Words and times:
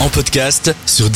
en 0.00 0.08
podcast 0.08 0.74
sur. 0.86 1.10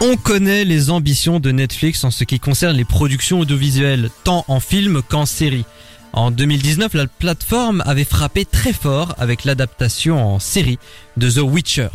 On 0.00 0.16
connaît 0.16 0.64
les 0.64 0.88
ambitions 0.88 1.40
de 1.40 1.50
Netflix 1.50 2.04
en 2.04 2.10
ce 2.10 2.24
qui 2.24 2.40
concerne 2.40 2.74
les 2.74 2.86
productions 2.86 3.40
audiovisuelles, 3.40 4.08
tant 4.24 4.46
en 4.48 4.60
film 4.60 5.02
qu'en 5.02 5.26
série. 5.26 5.66
En 6.14 6.30
2019, 6.30 6.94
la 6.94 7.06
plateforme 7.06 7.82
avait 7.84 8.04
frappé 8.04 8.46
très 8.46 8.72
fort 8.72 9.14
avec 9.18 9.44
l'adaptation 9.44 10.36
en 10.36 10.38
série 10.38 10.78
de 11.18 11.30
The 11.30 11.42
Witcher. 11.42 11.88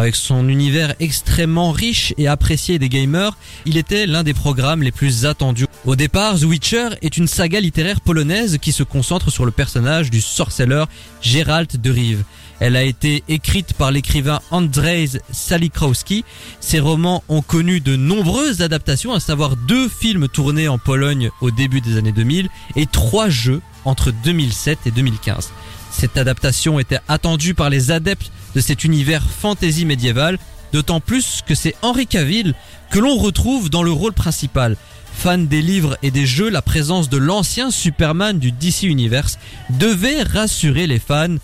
Avec 0.00 0.16
son 0.16 0.48
univers 0.48 0.94
extrêmement 0.98 1.72
riche 1.72 2.14
et 2.16 2.26
apprécié 2.26 2.78
des 2.78 2.88
gamers, 2.88 3.36
il 3.66 3.76
était 3.76 4.06
l'un 4.06 4.22
des 4.22 4.32
programmes 4.32 4.82
les 4.82 4.92
plus 4.92 5.26
attendus. 5.26 5.66
Au 5.84 5.94
départ, 5.94 6.38
The 6.38 6.44
Witcher 6.44 6.88
est 7.02 7.18
une 7.18 7.26
saga 7.26 7.60
littéraire 7.60 8.00
polonaise 8.00 8.56
qui 8.56 8.72
se 8.72 8.82
concentre 8.82 9.30
sur 9.30 9.44
le 9.44 9.50
personnage 9.50 10.10
du 10.10 10.22
sorceleur 10.22 10.88
Geralt 11.20 11.76
de 11.76 11.90
Rive. 11.90 12.24
Elle 12.60 12.76
a 12.76 12.82
été 12.82 13.22
écrite 13.28 13.74
par 13.74 13.90
l'écrivain 13.90 14.40
Andrzej 14.50 15.20
Salikowski. 15.32 16.24
Ses 16.60 16.80
romans 16.80 17.22
ont 17.28 17.42
connu 17.42 17.80
de 17.80 17.96
nombreuses 17.96 18.62
adaptations, 18.62 19.12
à 19.12 19.20
savoir 19.20 19.54
deux 19.54 19.90
films 19.90 20.28
tournés 20.28 20.68
en 20.68 20.78
Pologne 20.78 21.28
au 21.42 21.50
début 21.50 21.82
des 21.82 21.98
années 21.98 22.12
2000 22.12 22.48
et 22.76 22.86
trois 22.86 23.28
jeux 23.28 23.60
entre 23.84 24.12
2007 24.24 24.78
et 24.86 24.92
2015. 24.92 25.50
Cette 25.90 26.16
adaptation 26.16 26.78
était 26.78 27.00
attendue 27.06 27.52
par 27.52 27.68
les 27.68 27.90
adeptes 27.90 28.32
de 28.54 28.60
cet 28.60 28.84
univers 28.84 29.22
fantasy 29.22 29.84
médiéval, 29.84 30.38
d'autant 30.72 31.00
plus 31.00 31.40
que 31.46 31.54
c'est 31.54 31.74
Henry 31.82 32.06
Cavill 32.06 32.54
que 32.90 32.98
l'on 32.98 33.16
retrouve 33.16 33.70
dans 33.70 33.82
le 33.82 33.92
rôle 33.92 34.12
principal. 34.12 34.76
Fan 35.12 35.46
des 35.46 35.62
livres 35.62 35.98
et 36.02 36.10
des 36.10 36.26
jeux, 36.26 36.48
la 36.48 36.62
présence 36.62 37.08
de 37.08 37.18
l'ancien 37.18 37.70
Superman 37.70 38.38
du 38.38 38.52
DC 38.52 38.84
Universe 38.84 39.38
devait 39.70 40.22
rassurer 40.22 40.86
les 40.86 40.98
fans. 40.98 41.36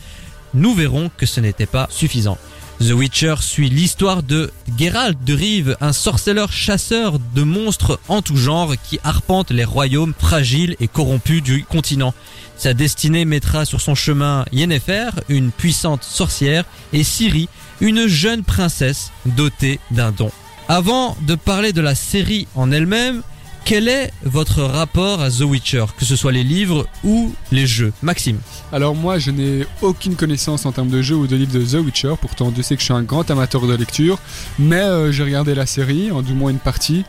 Nous 0.54 0.74
verrons 0.74 1.10
que 1.16 1.26
ce 1.26 1.40
n'était 1.40 1.66
pas 1.66 1.88
suffisant. 1.90 2.38
The 2.80 2.90
Witcher 2.90 3.36
suit 3.40 3.70
l'histoire 3.70 4.22
de 4.22 4.50
Geralt 4.78 5.16
de 5.24 5.32
Rive, 5.32 5.76
un 5.80 5.94
sorceleur 5.94 6.52
chasseur 6.52 7.18
de 7.18 7.42
monstres 7.42 7.98
en 8.08 8.20
tout 8.20 8.36
genre 8.36 8.74
qui 8.88 9.00
arpente 9.02 9.50
les 9.50 9.64
royaumes 9.64 10.12
fragiles 10.18 10.76
et 10.78 10.86
corrompus 10.86 11.42
du 11.42 11.64
continent. 11.64 12.12
Sa 12.58 12.74
destinée 12.74 13.24
mettra 13.24 13.64
sur 13.64 13.80
son 13.80 13.94
chemin 13.94 14.44
Yennefer, 14.52 15.08
une 15.30 15.52
puissante 15.52 16.04
sorcière, 16.04 16.64
et 16.92 17.02
Ciri, 17.02 17.48
une 17.80 18.06
jeune 18.08 18.44
princesse 18.44 19.10
dotée 19.24 19.80
d'un 19.90 20.12
don. 20.12 20.30
Avant 20.68 21.16
de 21.22 21.34
parler 21.34 21.72
de 21.72 21.80
la 21.80 21.94
série 21.94 22.46
en 22.54 22.70
elle-même, 22.72 23.22
quel 23.66 23.88
est 23.88 24.12
votre 24.22 24.62
rapport 24.62 25.20
à 25.20 25.28
The 25.28 25.40
Witcher, 25.40 25.86
que 25.98 26.04
ce 26.04 26.14
soit 26.14 26.30
les 26.30 26.44
livres 26.44 26.86
ou 27.02 27.34
les 27.50 27.66
jeux 27.66 27.92
Maxime 28.00 28.38
Alors 28.72 28.94
moi, 28.94 29.18
je 29.18 29.32
n'ai 29.32 29.66
aucune 29.82 30.14
connaissance 30.14 30.66
en 30.66 30.72
termes 30.72 30.88
de 30.88 31.02
jeux 31.02 31.16
ou 31.16 31.26
de 31.26 31.34
livres 31.34 31.52
de 31.52 31.64
The 31.64 31.84
Witcher. 31.84 32.14
Pourtant, 32.20 32.52
Dieu 32.52 32.62
sait 32.62 32.76
que 32.76 32.80
je 32.80 32.84
suis 32.84 32.94
un 32.94 33.02
grand 33.02 33.28
amateur 33.28 33.66
de 33.66 33.74
lecture. 33.74 34.20
Mais 34.60 34.76
euh, 34.76 35.10
j'ai 35.10 35.24
regardé 35.24 35.56
la 35.56 35.66
série, 35.66 36.12
en 36.12 36.22
du 36.22 36.32
moins 36.32 36.52
une 36.52 36.60
partie. 36.60 37.04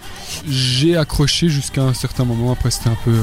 J'ai 0.49 0.97
accroché 0.97 1.47
jusqu'à 1.47 1.83
un 1.83 1.93
certain 1.93 2.25
moment. 2.25 2.53
Après, 2.53 2.71
c'était 2.71 2.89
un 2.89 2.97
peu... 3.05 3.11
euh, 3.11 3.21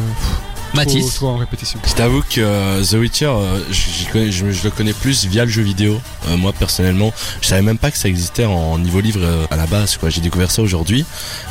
Mathis 0.74 1.22
en 1.22 1.36
répétition. 1.36 1.78
Je 1.86 1.94
t'avoue 1.94 2.22
que 2.22 2.40
euh, 2.40 2.82
The 2.82 2.94
Witcher, 2.94 3.26
euh, 3.26 3.60
je, 3.70 4.30
je 4.30 4.64
le 4.64 4.70
connais 4.70 4.92
plus 4.92 5.24
via 5.26 5.44
le 5.44 5.50
jeu 5.50 5.62
vidéo. 5.62 6.00
Euh, 6.28 6.36
moi 6.36 6.52
personnellement, 6.52 7.12
je 7.40 7.46
savais 7.48 7.62
même 7.62 7.78
pas 7.78 7.90
que 7.90 7.98
ça 7.98 8.08
existait 8.08 8.44
en 8.44 8.78
niveau 8.78 9.00
livre 9.00 9.20
euh, 9.22 9.46
à 9.50 9.56
la 9.56 9.66
base. 9.66 9.96
quoi. 9.96 10.10
J'ai 10.10 10.20
découvert 10.20 10.50
ça 10.50 10.62
aujourd'hui, 10.62 11.04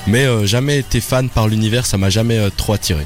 mais 0.07 0.25
euh, 0.25 0.45
jamais 0.45 0.79
été 0.79 0.99
fan 1.01 1.29
par 1.29 1.47
l'univers, 1.47 1.85
ça 1.85 1.97
m'a 1.97 2.09
jamais 2.09 2.37
euh, 2.37 2.49
trop 2.55 2.73
attiré. 2.73 3.05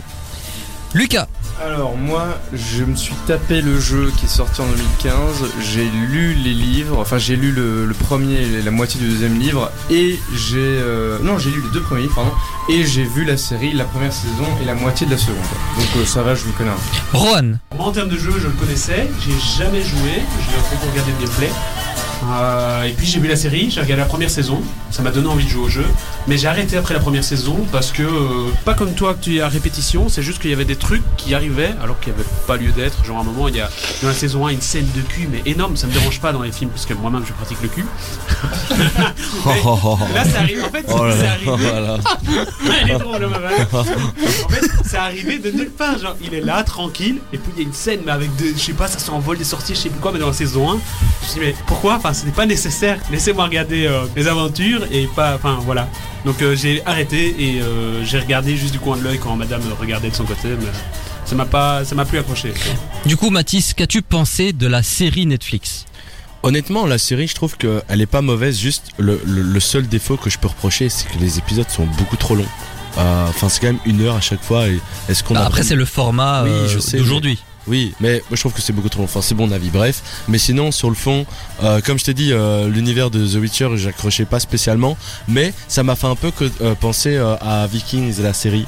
Lucas. 0.94 1.28
Alors 1.64 1.98
moi, 1.98 2.28
je 2.54 2.84
me 2.84 2.96
suis 2.96 3.16
tapé 3.26 3.62
le 3.62 3.80
jeu 3.80 4.12
qui 4.18 4.26
est 4.26 4.30
sorti 4.30 4.62
en 4.62 4.68
2015, 4.68 5.46
j'ai 5.74 5.84
lu 5.86 6.34
les 6.36 6.54
livres, 6.54 7.00
enfin 7.00 7.18
j'ai 7.18 7.36
lu 7.36 7.52
le, 7.52 7.86
le 7.86 7.94
premier 7.94 8.42
et 8.44 8.62
la 8.62 8.72
moitié 8.72 9.00
du 9.02 9.10
deuxième 9.10 9.40
livre, 9.40 9.72
et 9.90 10.20
j'ai... 10.36 10.58
euh, 10.58 11.18
non, 11.24 11.40
j'ai 11.40 11.50
lu 11.50 11.62
les 11.64 11.70
deux 11.72 11.82
premiers 11.82 12.04
livres, 12.04 12.16
pardon, 12.16 12.32
et 12.70 12.86
j'ai 12.86 13.04
vu 13.04 13.26
la 13.26 13.38
série, 13.38 13.74
la 13.74 13.86
première 13.86 14.14
saison 14.14 14.46
et 14.62 14.66
la 14.66 14.76
moitié 14.76 15.06
de 15.08 15.12
la 15.12 15.18
seconde. 15.18 15.36
Donc 15.78 15.88
euh, 15.98 16.06
ça 16.06 16.22
va, 16.22 16.36
je 16.36 16.44
vous 16.44 16.54
connais 16.54 16.70
un 16.70 16.74
peu. 17.12 17.18
Rohan. 17.18 17.44
Moi, 17.76 17.86
en 17.88 17.92
termes 17.92 18.10
de 18.10 18.18
jeu, 18.18 18.32
je 18.40 18.46
le 18.48 18.54
connaissais, 18.54 19.10
j'ai 19.26 19.64
jamais 19.64 19.82
joué, 19.82 20.12
je 20.42 20.52
l'ai 20.52 20.62
beaucoup 20.72 20.90
regardé 20.92 21.12
le 21.20 21.26
gameplay. 21.26 21.50
Euh, 22.24 22.84
et 22.84 22.92
puis 22.94 23.06
j'ai 23.06 23.20
vu 23.20 23.28
la 23.28 23.36
série, 23.36 23.70
j'ai 23.70 23.82
regardé 23.82 24.02
la 24.02 24.08
première 24.08 24.30
saison, 24.32 24.62
ça 24.92 25.02
m'a 25.04 25.12
donné 25.12 25.28
envie 25.28 25.46
de 25.46 25.50
jouer 25.50 25.64
au 25.66 25.70
jeu, 25.70 25.86
mais 26.28 26.38
j'ai 26.38 26.48
arrêté 26.48 26.78
après 26.78 26.94
la 26.94 27.00
première 27.00 27.24
saison 27.24 27.66
parce 27.72 27.92
que, 27.92 28.04
euh, 28.04 28.50
pas 28.66 28.74
comme 28.74 28.94
toi 28.94 29.14
que 29.14 29.24
tu 29.24 29.38
es 29.38 29.42
à 29.42 29.48
répétition, 29.48 30.10
c'est 30.10 30.22
juste 30.22 30.40
qu'il 30.42 30.50
y 30.50 30.54
avait 30.54 30.66
des 30.66 30.76
trucs 30.76 31.04
qui 31.18 31.34
arrivaient 31.34 31.74
alors 31.82 32.00
qu'il 32.00 32.14
n'y 32.14 32.20
avait 32.20 32.30
pas 32.48 32.58
lieu 32.58 32.72
d'être. 32.72 33.04
Genre 33.06 33.18
à 33.18 33.22
un 33.22 33.24
moment, 33.24 33.48
il 33.48 33.56
y 33.56 33.62
a 33.62 33.70
dans 34.02 34.08
la 34.10 34.14
saison 34.14 34.46
1 34.48 34.50
une 34.52 34.62
scène 34.62 34.88
de 34.96 35.02
cul, 35.02 35.28
mais 35.32 35.42
énorme, 35.50 35.76
ça 35.78 35.88
me 35.88 35.94
dérange 35.94 36.20
pas 36.20 36.34
dans 36.34 36.42
les 36.42 36.52
films 36.52 36.70
parce 36.72 36.86
que 36.86 36.94
moi-même 36.94 37.24
je 37.26 37.34
pratique 37.34 37.62
le 37.62 37.70
cul. 37.70 37.86
Là, 40.14 40.26
ça 40.26 40.40
arrive, 40.40 40.64
en 40.64 40.70
fait, 40.70 40.86
Oh 40.90 41.06
c'est 41.18 41.28
arrivé. 41.28 41.52
voilà. 41.58 41.98
Elle 42.82 42.92
est 42.92 42.98
drôle, 42.98 43.28
ma. 43.28 43.38
En 43.80 43.84
fait, 44.50 44.68
c'est 44.86 44.98
arrivé 44.98 45.40
de 45.40 45.52
nulle 45.52 45.70
part. 45.72 45.98
Genre, 45.98 46.16
il 46.22 46.34
est 46.34 46.42
là, 46.42 46.64
tranquille, 46.64 47.18
et 47.34 47.38
puis 47.38 47.52
il 47.56 47.62
y 47.62 47.66
a 47.66 47.68
une 47.68 47.74
scène, 47.74 48.02
mais 48.06 48.12
avec 48.12 48.36
de, 48.38 48.48
je 48.56 48.60
sais 48.62 48.74
pas, 48.74 48.88
ça 48.88 49.00
s'envole 49.00 49.38
des 49.38 49.44
sorties, 49.44 49.76
je 49.76 49.80
sais 49.82 49.90
plus 49.90 50.00
quoi, 50.00 50.12
mais 50.12 50.20
dans 50.20 50.28
la 50.28 50.34
saison 50.34 50.72
1. 50.72 50.74
Je 50.74 50.78
me 50.78 51.30
suis 51.32 51.40
dit, 51.40 51.46
mais 51.48 51.56
pourquoi? 51.66 51.96
Enfin, 51.96 52.14
ce 52.14 52.26
n'est 52.26 52.32
pas 52.32 52.46
nécessaire. 52.46 53.00
Laissez-moi 53.12 53.46
regarder 53.46 53.86
euh, 53.88 54.02
les 54.16 54.28
aventures 54.28 54.82
et 54.92 55.08
pas. 55.16 55.36
Enfin, 55.36 55.60
voilà. 55.66 55.88
Donc, 56.28 56.42
euh, 56.42 56.58
j'ai 56.58 56.86
arrêté 56.86 57.34
et 57.40 57.62
euh, 57.62 58.04
j'ai 58.04 58.20
regardé 58.20 58.58
juste 58.58 58.74
du 58.74 58.80
coin 58.80 58.98
de 58.98 59.02
l'œil 59.04 59.18
quand 59.18 59.34
madame 59.38 59.62
regardait 59.80 60.10
de 60.10 60.16
son 60.16 60.26
côté, 60.26 60.50
mais 60.60 60.68
ça 61.24 61.36
m'a 61.36 61.46
pas, 61.46 61.86
ça 61.86 61.96
m'a 61.96 62.04
plus 62.04 62.18
accroché. 62.20 62.54
Du 63.06 63.16
coup, 63.16 63.30
Mathis, 63.30 63.74
qu'as-tu 63.74 64.02
pensé 64.02 64.52
de 64.52 64.68
la 64.68 64.84
série 64.84 65.26
Netflix? 65.26 65.86
Honnêtement, 66.44 66.86
la 66.86 66.98
série, 66.98 67.28
je 67.30 67.34
trouve 67.36 67.56
qu'elle 67.58 68.02
est 68.02 68.06
pas 68.06 68.22
mauvaise. 68.22 68.60
Juste 68.60 68.90
le, 68.98 69.22
le- 69.26 69.42
le 69.42 69.60
seul 69.62 69.88
défaut 69.88 70.18
que 70.18 70.30
je 70.30 70.38
peux 70.38 70.50
reprocher, 70.50 70.90
c'est 70.90 71.08
que 71.08 71.18
les 71.18 71.38
épisodes 71.40 71.70
sont 71.70 71.86
beaucoup 71.86 72.18
trop 72.18 72.36
longs. 72.36 72.46
Euh, 72.98 73.26
Enfin, 73.30 73.48
c'est 73.48 73.62
quand 73.62 73.68
même 73.68 73.80
une 73.86 74.02
heure 74.02 74.16
à 74.16 74.22
chaque 74.22 74.44
fois. 74.44 74.68
Et 74.68 74.80
est-ce 75.08 75.24
qu'on 75.24 75.34
Bah, 75.34 75.44
a 75.44 75.46
Après, 75.46 75.64
c'est 75.64 75.76
le 75.76 75.86
format 75.86 76.44
Oui, 76.44 76.50
euh, 76.50 76.68
je 76.68 76.80
sais, 76.80 76.98
d'aujourd'hui. 76.98 77.40
Oui, 77.68 77.94
mais 78.00 78.22
moi 78.30 78.36
je 78.36 78.40
trouve 78.40 78.54
que 78.54 78.62
c'est 78.62 78.74
beaucoup 78.74 78.90
trop 78.90 79.02
long. 79.02 79.06
Enfin, 79.06 79.22
c'est 79.22 79.36
mon 79.36 79.52
avis. 79.52 79.70
Bref, 79.70 80.02
mais 80.28 80.38
sinon 80.38 80.72
sur 80.72 80.90
le 80.90 80.96
fond, 80.96 81.26
euh, 81.64 81.82
comme 81.82 81.98
je 82.00 82.06
t'ai 82.06 82.14
dit, 82.14 82.32
euh, 82.32 82.68
l'univers 82.68 83.10
de 83.10 83.26
The 83.28 83.36
Witcher, 83.42 83.70
j'accrochais 83.76 84.26
pas 84.26 84.40
spécialement, 84.40 84.98
mais 85.28 85.54
ça 85.68 85.84
m'a 85.84 85.96
fait 85.96 86.08
un 86.08 86.16
peu 86.16 86.32
que, 86.32 86.46
euh, 86.62 86.76
penser 86.76 87.16
euh, 87.18 87.36
à 87.42 87.68
Vikings, 87.68 88.22
la 88.22 88.34
série. 88.34 88.66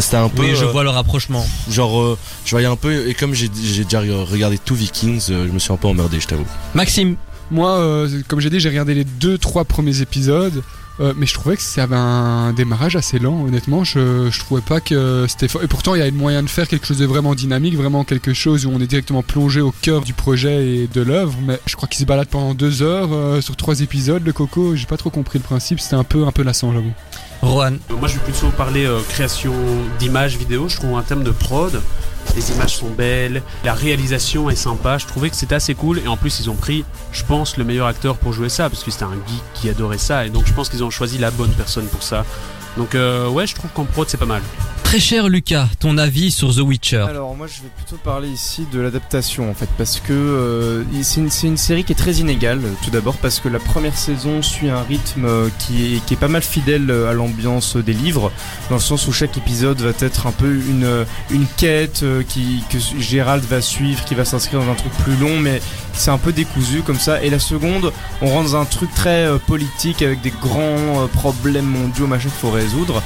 C'était 0.00 0.16
un 0.16 0.28
peu 0.28 0.42
Oui, 0.42 0.54
je 0.56 0.64
euh, 0.64 0.70
vois 0.72 0.82
le 0.82 0.90
rapprochement. 0.90 1.46
genre, 1.70 2.00
euh, 2.00 2.18
je 2.44 2.50
voyais 2.50 2.66
un 2.66 2.76
peu 2.76 3.08
et 3.08 3.14
comme 3.14 3.32
j'ai 3.34 3.48
j'ai 3.62 3.84
déjà 3.84 4.00
regardé 4.00 4.58
tout 4.58 4.74
Vikings, 4.74 5.26
euh, 5.30 5.46
je 5.46 5.52
me 5.52 5.58
suis 5.58 5.72
un 5.72 5.76
peu 5.76 5.88
emmerdé, 5.88 6.18
je 6.20 6.26
t'avoue. 6.26 6.46
Maxime 6.74 7.16
Moi, 7.50 7.70
euh, 7.70 8.22
comme 8.28 8.40
j'ai 8.40 8.50
dit, 8.50 8.58
j'ai 8.60 8.68
regardé 8.70 8.94
les 8.94 9.04
deux, 9.04 9.38
trois 9.38 9.64
premiers 9.64 10.00
épisodes. 10.00 10.62
Euh, 11.00 11.12
mais 11.16 11.26
je 11.26 11.34
trouvais 11.34 11.56
que 11.56 11.62
ça 11.62 11.82
avait 11.84 11.96
un 11.96 12.52
démarrage 12.52 12.96
assez 12.96 13.18
lent, 13.18 13.44
honnêtement. 13.46 13.82
Je, 13.84 14.28
je 14.30 14.38
trouvais 14.38 14.60
pas 14.60 14.80
que 14.80 15.26
c'était 15.28 15.48
fort. 15.48 15.62
Et 15.62 15.66
pourtant, 15.66 15.94
il 15.94 15.98
y 15.98 16.02
a 16.02 16.06
le 16.06 16.12
moyen 16.12 16.42
de 16.42 16.48
faire 16.48 16.68
quelque 16.68 16.86
chose 16.86 16.98
de 16.98 17.06
vraiment 17.06 17.34
dynamique, 17.34 17.76
vraiment 17.76 18.04
quelque 18.04 18.32
chose 18.32 18.64
où 18.66 18.70
on 18.72 18.80
est 18.80 18.86
directement 18.86 19.22
plongé 19.22 19.60
au 19.60 19.72
cœur 19.82 20.02
du 20.02 20.12
projet 20.12 20.66
et 20.68 20.86
de 20.86 21.00
l'œuvre. 21.02 21.34
Mais 21.46 21.58
je 21.66 21.74
crois 21.76 21.88
qu'il 21.88 22.00
se 22.00 22.04
balade 22.06 22.28
pendant 22.28 22.54
deux 22.54 22.82
heures 22.82 23.08
euh, 23.12 23.40
sur 23.40 23.56
trois 23.56 23.80
épisodes. 23.80 24.22
Le 24.24 24.32
Coco, 24.32 24.76
j'ai 24.76 24.86
pas 24.86 24.96
trop 24.96 25.10
compris 25.10 25.38
le 25.38 25.44
principe. 25.44 25.80
C'était 25.80 25.96
un 25.96 26.04
peu, 26.04 26.26
un 26.26 26.32
peu 26.32 26.42
lassant, 26.42 26.72
j'avoue. 26.72 26.92
Rohan 27.42 27.72
Euh, 27.90 27.96
Moi, 27.98 28.08
je 28.08 28.14
vais 28.14 28.20
plutôt 28.24 28.48
parler 28.50 28.86
euh, 28.86 29.00
création 29.08 29.52
d'images 29.98 30.36
vidéo. 30.36 30.68
Je 30.68 30.76
trouve 30.76 30.94
en 30.94 31.02
termes 31.02 31.24
de 31.24 31.30
prod, 31.32 31.80
les 32.36 32.52
images 32.52 32.76
sont 32.76 32.90
belles, 32.90 33.42
la 33.64 33.74
réalisation 33.74 34.50
est 34.50 34.56
sympa. 34.56 34.98
Je 34.98 35.06
trouvais 35.06 35.30
que 35.30 35.36
c'était 35.36 35.54
assez 35.54 35.74
cool. 35.74 35.98
Et 35.98 36.08
en 36.08 36.16
plus, 36.16 36.40
ils 36.40 36.50
ont 36.50 36.54
pris, 36.54 36.84
je 37.12 37.24
pense, 37.24 37.56
le 37.56 37.64
meilleur 37.64 37.86
acteur 37.86 38.16
pour 38.16 38.32
jouer 38.32 38.48
ça, 38.48 38.68
parce 38.68 38.82
que 38.82 38.90
c'était 38.90 39.04
un 39.04 39.12
geek 39.12 39.42
qui 39.54 39.68
adorait 39.68 39.98
ça. 39.98 40.26
Et 40.26 40.30
donc, 40.30 40.46
je 40.46 40.52
pense 40.52 40.68
qu'ils 40.68 40.84
ont 40.84 40.90
choisi 40.90 41.18
la 41.18 41.30
bonne 41.30 41.52
personne 41.52 41.86
pour 41.86 42.02
ça. 42.02 42.24
Donc, 42.76 42.94
euh, 42.94 43.28
ouais, 43.28 43.46
je 43.46 43.54
trouve 43.54 43.70
qu'en 43.72 43.84
prod, 43.84 44.08
c'est 44.08 44.16
pas 44.16 44.26
mal. 44.26 44.42
Très 44.94 45.00
cher 45.00 45.28
Lucas, 45.28 45.66
ton 45.80 45.98
avis 45.98 46.30
sur 46.30 46.54
The 46.54 46.60
Witcher? 46.60 47.06
Alors 47.08 47.34
moi 47.34 47.48
je 47.48 47.62
vais 47.62 47.68
plutôt 47.76 47.96
parler 47.96 48.28
ici 48.28 48.64
de 48.72 48.78
l'adaptation 48.78 49.50
en 49.50 49.52
fait 49.52 49.68
parce 49.76 49.98
que 49.98 50.12
euh, 50.12 50.84
c'est 51.02 51.20
une, 51.48 51.56
série 51.56 51.82
qui 51.82 51.90
est 51.90 51.96
très 51.96 52.12
inégale 52.12 52.60
tout 52.84 52.90
d'abord 52.90 53.16
parce 53.16 53.40
que 53.40 53.48
la 53.48 53.58
première 53.58 53.98
saison 53.98 54.40
suit 54.40 54.68
un 54.68 54.82
rythme 54.82 55.24
euh, 55.24 55.48
qui 55.58 55.96
est, 55.96 56.16
pas 56.16 56.28
mal 56.28 56.42
fidèle 56.42 56.92
euh, 56.92 57.10
à 57.10 57.12
l'ambiance 57.12 57.76
des 57.76 57.92
livres 57.92 58.30
dans 58.68 58.76
le 58.76 58.80
sens 58.80 59.08
où 59.08 59.12
chaque 59.12 59.36
épisode 59.36 59.80
va 59.80 59.90
être 59.98 60.28
un 60.28 60.32
peu 60.32 60.54
une, 60.54 61.04
une 61.28 61.46
quête 61.56 62.04
que 62.04 62.78
Gérald 63.00 63.42
va 63.42 63.60
suivre 63.60 64.04
qui 64.04 64.14
va 64.14 64.24
s'inscrire 64.24 64.60
dans 64.60 64.70
un 64.70 64.76
truc 64.76 64.92
plus 65.02 65.16
long 65.16 65.40
mais 65.40 65.60
c'est 65.92 66.12
un 66.12 66.18
peu 66.18 66.32
décousu 66.32 66.82
comme 66.82 67.00
ça. 67.00 67.20
Et 67.20 67.30
la 67.30 67.40
seconde 67.40 67.92
on 68.22 68.28
rentre 68.28 68.52
dans 68.52 68.60
un 68.60 68.64
truc 68.64 68.94
très 68.94 69.26
politique 69.48 70.02
avec 70.02 70.20
des 70.20 70.32
grands 70.40 71.08
problèmes 71.14 71.66
mondiaux 71.66 72.06
machin 72.06 72.28
qu'il 72.28 72.38
faut 72.38 72.50
résoudre 72.52 73.02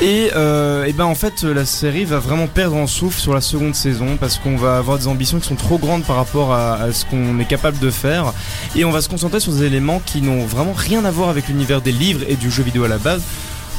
et, 0.00 0.30
euh, 0.34 0.84
et 0.84 0.92
ben 0.92 1.04
en 1.04 1.14
fait 1.14 1.42
la 1.42 1.64
série 1.64 2.04
va 2.04 2.18
vraiment 2.18 2.46
perdre 2.46 2.76
en 2.76 2.86
souffle 2.86 3.20
sur 3.20 3.32
la 3.32 3.40
seconde 3.40 3.74
saison 3.74 4.16
parce 4.18 4.38
qu'on 4.38 4.56
va 4.56 4.76
avoir 4.76 4.98
des 4.98 5.06
ambitions 5.06 5.38
qui 5.38 5.46
sont 5.46 5.54
trop 5.54 5.78
grandes 5.78 6.04
par 6.04 6.16
rapport 6.16 6.52
à 6.52 6.92
ce 6.92 7.04
qu'on 7.04 7.38
est 7.38 7.44
capable 7.44 7.78
de 7.78 7.90
faire 7.90 8.32
et 8.74 8.84
on 8.84 8.90
va 8.90 9.00
se 9.00 9.08
concentrer 9.08 9.40
sur 9.40 9.52
des 9.52 9.64
éléments 9.64 10.00
qui 10.04 10.20
n'ont 10.20 10.44
vraiment 10.46 10.72
rien 10.74 11.04
à 11.04 11.10
voir 11.10 11.28
avec 11.28 11.48
l'univers 11.48 11.80
des 11.80 11.92
livres 11.92 12.24
et 12.28 12.36
du 12.36 12.50
jeu 12.50 12.62
vidéo 12.62 12.84
à 12.84 12.88
la 12.88 12.98
base. 12.98 13.22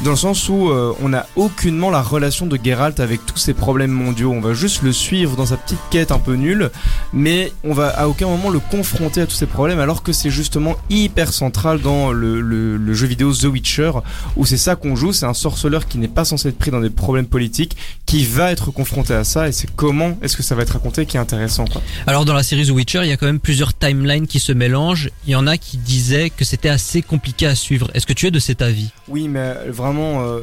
Dans 0.04 0.10
le 0.10 0.16
sens 0.16 0.48
où 0.48 0.70
euh, 0.70 0.92
on 1.02 1.08
n'a 1.08 1.26
aucunement 1.36 1.90
la 1.90 2.02
relation 2.02 2.46
de 2.46 2.58
Geralt 2.62 3.00
avec 3.00 3.24
tous 3.24 3.38
ces 3.38 3.54
problèmes 3.54 3.90
mondiaux. 3.90 4.30
On 4.32 4.40
va 4.40 4.52
juste 4.54 4.82
le 4.82 4.92
suivre 4.92 5.36
dans 5.36 5.46
sa 5.46 5.56
petite 5.56 5.78
quête 5.90 6.10
un 6.12 6.18
peu 6.18 6.34
nulle, 6.34 6.70
mais 7.12 7.52
on 7.64 7.72
va 7.72 7.88
à 7.88 8.06
aucun 8.06 8.26
moment 8.26 8.50
le 8.50 8.58
confronter 8.60 9.22
à 9.22 9.26
tous 9.26 9.34
ces 9.36 9.46
problèmes, 9.46 9.80
alors 9.80 10.02
que 10.02 10.12
c'est 10.12 10.30
justement 10.30 10.76
hyper 10.90 11.32
central 11.32 11.80
dans 11.80 12.12
le, 12.12 12.40
le- 12.40 12.76
le 12.76 12.94
jeu 12.94 13.06
vidéo 13.06 13.32
The 13.32 13.44
Witcher, 13.44 13.92
où 14.36 14.44
c'est 14.44 14.56
ça 14.58 14.76
qu'on 14.76 14.96
joue. 14.96 15.12
C'est 15.12 15.26
un 15.26 15.34
sorceleur 15.34 15.86
qui 15.86 15.98
n'est 15.98 16.08
pas 16.08 16.24
censé 16.24 16.48
être 16.48 16.58
pris 16.58 16.70
dans 16.70 16.80
des 16.80 16.90
problèmes 16.90 17.26
politiques, 17.26 17.76
qui 18.04 18.24
va 18.24 18.52
être 18.52 18.70
confronté 18.70 19.14
à 19.14 19.24
ça, 19.24 19.48
et 19.48 19.52
c'est 19.52 19.68
comment 19.74 20.18
est-ce 20.22 20.36
que 20.36 20.42
ça 20.42 20.54
va 20.54 20.62
être 20.62 20.70
raconté 20.74 21.06
qui 21.06 21.16
est 21.16 21.20
intéressant. 21.20 21.64
Quoi. 21.64 21.80
Alors 22.06 22.24
dans 22.24 22.34
la 22.34 22.42
série 22.42 22.66
The 22.66 22.70
Witcher, 22.70 23.00
il 23.02 23.08
y 23.08 23.12
a 23.12 23.16
quand 23.16 23.26
même 23.26 23.40
plusieurs 23.40 23.72
timelines 23.72 24.26
qui 24.26 24.40
se 24.40 24.52
mélangent. 24.52 25.10
Il 25.26 25.30
y 25.32 25.36
en 25.36 25.46
a 25.46 25.56
qui 25.56 25.78
disaient 25.78 26.30
que 26.30 26.44
c'était 26.44 26.68
assez 26.68 27.00
compliqué 27.02 27.46
à 27.46 27.54
suivre. 27.54 27.90
Est-ce 27.94 28.06
que 28.06 28.12
tu 28.12 28.26
es 28.26 28.30
de 28.30 28.38
cet 28.38 28.62
avis? 28.62 28.90
Oui, 29.08 29.28
mais 29.28 29.38
euh, 29.40 29.70
vraiment, 29.86 30.22
euh, 30.22 30.40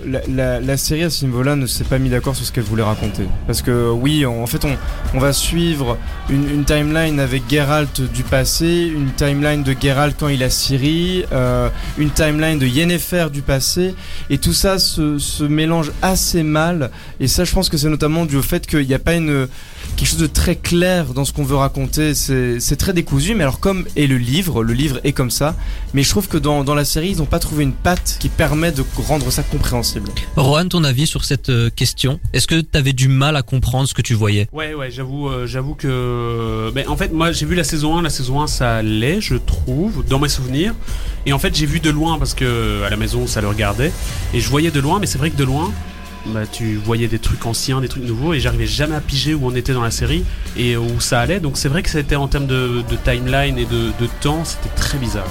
la, 0.62 0.78
série 0.78 1.04
à 1.04 1.10
ce 1.10 1.26
niveau-là 1.26 1.56
ne 1.56 1.66
s'est 1.66 1.84
pas 1.84 2.00
mis 2.00 2.10
d'accord 2.10 2.36
sur 2.36 2.46
ce 2.46 2.52
qu'elle 2.52 2.64
voulait 2.64 2.84
raconter. 2.84 3.24
Parce 3.48 3.62
que 3.62 3.90
oui, 3.92 4.26
en 4.26 4.46
fait, 4.48 4.66
on, 5.14 5.20
va 5.20 5.34
suivre 5.34 5.98
une, 6.30 6.64
timeline 6.66 7.20
avec 7.20 7.44
Geralt 7.50 8.02
du 8.02 8.24
passé, 8.24 8.92
une 8.94 9.12
timeline 9.12 9.64
de 9.64 9.76
Geralt 9.80 10.16
quand 10.20 10.30
il 10.30 10.44
a 10.44 10.50
Ciri, 10.50 11.26
euh, 11.32 11.70
une 11.98 12.10
timeline 12.10 12.60
de 12.60 12.66
Yennefer 12.66 13.28
du 13.32 13.42
passé, 13.42 13.96
et 14.30 14.38
tout 14.38 14.54
ça 14.54 14.80
se, 14.80 15.18
se 15.20 15.44
mélange 15.44 15.92
assez 16.02 16.44
mal. 16.44 16.90
Et 17.20 17.28
ça, 17.28 17.44
je 17.44 17.54
pense 17.54 17.70
que 17.70 17.78
c'est 17.78 17.90
notamment 17.90 18.26
dû 18.26 18.38
au 18.38 18.42
fait 18.42 18.66
qu'il 18.66 18.88
n'y 18.88 18.94
a 18.94 19.00
pas 19.00 19.16
une 19.16 19.48
quelque 19.96 20.08
chose 20.08 20.20
de 20.20 20.28
très 20.28 20.56
clair 20.56 21.14
dans 21.14 21.26
ce 21.26 21.34
qu'on 21.34 21.44
veut 21.44 21.56
raconter. 21.56 22.14
C'est 22.14 22.76
très 22.78 22.94
décousu, 22.94 23.36
mais 23.36 23.44
alors 23.44 23.60
comme 23.60 23.86
est 23.96 24.08
le 24.08 24.18
livre, 24.18 24.64
le 24.64 24.74
livre 24.74 25.00
est 25.04 25.14
comme 25.14 25.32
ça. 25.32 25.56
Mais 25.94 26.04
je 26.04 26.10
trouve 26.10 26.28
que 26.28 26.38
dans, 26.38 26.64
dans 26.64 26.76
la 26.76 26.86
série, 26.86 27.10
ils 27.10 27.18
n'ont 27.18 27.26
pas 27.26 27.40
trouvé 27.40 27.64
une 27.64 27.74
patte 27.74 28.18
qui 28.20 28.30
permet 28.30 28.72
de 28.72 28.84
rendre 29.08 29.32
ça 29.32 29.44
compréhensible. 29.44 30.10
Rohan, 30.36 30.68
ton 30.68 30.84
avis 30.84 31.08
sur 31.08 31.26
cette 31.26 31.50
euh, 31.50 31.70
question? 31.70 32.20
Est-ce 32.34 32.48
que 32.48 32.62
tu 32.62 32.78
avais 32.78 32.94
du 32.94 33.08
mal 33.08 33.36
à 33.36 33.42
comprendre 33.42 33.88
ce 33.88 33.94
que 33.94 34.02
tu 34.02 34.14
voyais? 34.14 34.48
Ouais, 34.52 34.74
ouais, 34.74 34.92
j'avoue, 34.92 35.30
euh, 35.30 35.48
j'avoue 35.48 35.76
que. 35.76 36.72
Ben, 36.74 36.88
en 36.88 36.98
fait, 36.98 37.12
moi, 37.12 37.32
j'ai 37.32 37.46
vu 37.46 37.56
la 37.56 37.64
saison 37.64 37.98
1. 37.98 38.02
La 38.02 38.10
saison 38.10 38.42
1, 38.42 38.48
ça 38.48 38.76
allait, 38.78 39.22
je 39.22 39.36
trouve, 39.36 40.04
dans 40.08 40.20
mes 40.20 40.30
souvenirs. 40.30 40.74
Et 41.26 41.34
en 41.34 41.40
fait, 41.40 41.56
j'ai 41.56 41.66
vu 41.66 41.80
de 41.80 41.90
loin 41.90 42.18
parce 42.18 42.34
que 42.34 42.84
à 42.84 42.90
la 42.90 42.98
maison, 42.98 43.28
ça 43.28 43.42
le 43.42 43.48
regardait. 43.48 43.92
Et 44.34 44.40
je 44.40 44.50
voyais 44.50 44.72
de 44.72 44.80
loin, 44.80 45.00
mais 45.00 45.06
c'est 45.06 45.18
vrai 45.18 45.30
que 45.30 45.38
de 45.38 45.44
loin, 45.44 45.72
bah, 46.28 46.46
tu 46.50 46.76
voyais 46.76 47.08
des 47.08 47.20
trucs 47.20 47.46
anciens, 47.46 47.82
des 47.82 47.88
trucs 47.88 48.04
nouveaux, 48.04 48.34
et 48.34 48.40
j'arrivais 48.40 48.68
jamais 48.68 48.96
à 48.96 49.02
piger 49.02 49.34
où 49.34 49.46
on 49.46 49.56
était 49.56 49.74
dans 49.74 49.82
la 49.82 49.92
série 49.92 50.24
et 50.58 50.78
où 50.78 51.00
ça 51.00 51.20
allait. 51.20 51.40
Donc 51.40 51.58
c'est 51.58 51.70
vrai 51.70 51.84
que 51.84 51.90
c'était 51.90 52.16
en 52.16 52.28
termes 52.28 52.48
de, 52.48 52.84
timeline 53.04 53.58
et 53.58 53.66
de, 53.66 53.88
de 54.00 54.10
temps, 54.22 54.46
c'était 54.46 54.74
très 54.76 54.98
bizarre. 54.98 55.28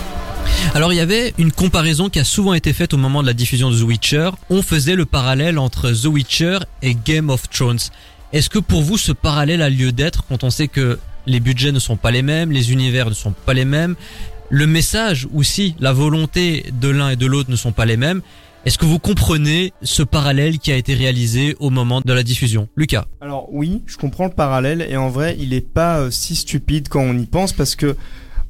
Alors 0.74 0.92
il 0.92 0.96
y 0.96 1.00
avait 1.00 1.34
une 1.38 1.52
comparaison 1.52 2.08
qui 2.08 2.18
a 2.18 2.24
souvent 2.24 2.54
été 2.54 2.72
faite 2.72 2.94
au 2.94 2.96
moment 2.96 3.22
de 3.22 3.26
la 3.26 3.32
diffusion 3.32 3.70
de 3.70 3.78
The 3.78 3.82
Witcher. 3.82 4.30
On 4.50 4.62
faisait 4.62 4.96
le 4.96 5.06
parallèle 5.06 5.58
entre 5.58 5.90
The 5.90 6.06
Witcher 6.06 6.58
et 6.82 6.94
Game 6.94 7.30
of 7.30 7.48
Thrones. 7.48 7.78
Est-ce 8.32 8.48
que 8.48 8.58
pour 8.58 8.82
vous 8.82 8.98
ce 8.98 9.12
parallèle 9.12 9.62
a 9.62 9.70
lieu 9.70 9.92
d'être 9.92 10.24
quand 10.26 10.44
on 10.44 10.50
sait 10.50 10.68
que 10.68 10.98
les 11.26 11.40
budgets 11.40 11.72
ne 11.72 11.78
sont 11.78 11.96
pas 11.96 12.10
les 12.10 12.22
mêmes, 12.22 12.50
les 12.50 12.72
univers 12.72 13.08
ne 13.08 13.14
sont 13.14 13.32
pas 13.32 13.54
les 13.54 13.64
mêmes, 13.64 13.94
le 14.50 14.66
message 14.66 15.28
aussi, 15.34 15.74
la 15.80 15.92
volonté 15.92 16.66
de 16.72 16.88
l'un 16.88 17.10
et 17.10 17.16
de 17.16 17.26
l'autre 17.26 17.50
ne 17.50 17.56
sont 17.56 17.72
pas 17.72 17.86
les 17.86 17.96
mêmes 17.96 18.20
Est-ce 18.64 18.78
que 18.78 18.86
vous 18.86 19.00
comprenez 19.00 19.72
ce 19.82 20.04
parallèle 20.04 20.60
qui 20.60 20.70
a 20.70 20.76
été 20.76 20.94
réalisé 20.94 21.56
au 21.58 21.70
moment 21.70 22.00
de 22.00 22.12
la 22.12 22.22
diffusion 22.22 22.68
Lucas? 22.76 23.06
Alors 23.20 23.48
oui, 23.50 23.82
je 23.86 23.96
comprends 23.96 24.26
le 24.26 24.30
parallèle, 24.30 24.86
et 24.88 24.96
en 24.96 25.08
vrai, 25.08 25.36
il 25.40 25.52
est 25.52 25.60
pas 25.60 25.98
euh, 25.98 26.10
si 26.12 26.36
stupide 26.36 26.88
quand 26.88 27.00
on 27.00 27.18
y 27.18 27.26
pense, 27.26 27.52
parce 27.52 27.74
que 27.74 27.96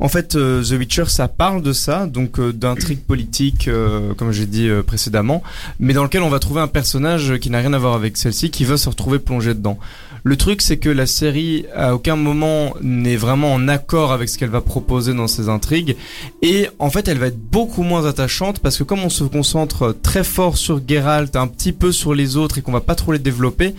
en 0.02 0.08
fait, 0.08 0.34
euh, 0.34 0.64
The 0.64 0.72
Witcher, 0.72 1.04
ça 1.06 1.28
parle 1.28 1.62
de 1.62 1.72
ça, 1.72 2.06
donc 2.06 2.40
euh, 2.40 2.52
d'intrigue 2.52 3.02
politique, 3.04 3.68
euh, 3.68 4.14
comme 4.14 4.32
j'ai 4.32 4.46
dit 4.46 4.68
précédemment, 4.84 5.44
mais 5.78 5.92
dans 5.92 6.02
lequel 6.02 6.22
on 6.22 6.28
va 6.28 6.40
trouver 6.40 6.60
un 6.60 6.66
personnage 6.66 7.38
qui 7.38 7.50
n'a 7.50 7.58
rien 7.58 7.72
à 7.72 7.78
voir 7.78 7.94
avec 7.94 8.16
celle-ci, 8.16 8.50
qui 8.50 8.64
va 8.64 8.76
se 8.76 8.88
retrouver 8.88 9.20
plongé 9.20 9.54
dedans. 9.54 9.78
Le 10.24 10.36
truc, 10.36 10.62
c'est 10.62 10.76
que 10.76 10.88
la 10.88 11.06
série, 11.06 11.66
à 11.74 11.94
aucun 11.94 12.16
moment, 12.16 12.74
n'est 12.80 13.16
vraiment 13.16 13.52
en 13.52 13.66
accord 13.66 14.12
avec 14.12 14.28
ce 14.28 14.38
qu'elle 14.38 14.50
va 14.50 14.60
proposer 14.60 15.14
dans 15.14 15.26
ses 15.26 15.48
intrigues, 15.48 15.96
et 16.42 16.68
en 16.78 16.90
fait, 16.90 17.08
elle 17.08 17.18
va 17.18 17.26
être 17.26 17.40
beaucoup 17.40 17.82
moins 17.82 18.06
attachante, 18.06 18.60
parce 18.60 18.78
que 18.78 18.84
comme 18.84 19.00
on 19.00 19.10
se 19.10 19.24
concentre 19.24 19.96
très 20.02 20.24
fort 20.24 20.56
sur 20.56 20.80
Geralt, 20.86 21.34
un 21.34 21.48
petit 21.48 21.72
peu 21.72 21.90
sur 21.90 22.14
les 22.14 22.36
autres, 22.36 22.58
et 22.58 22.62
qu'on 22.62 22.72
va 22.72 22.80
pas 22.80 22.94
trop 22.94 23.12
les 23.12 23.18
développer, 23.18 23.74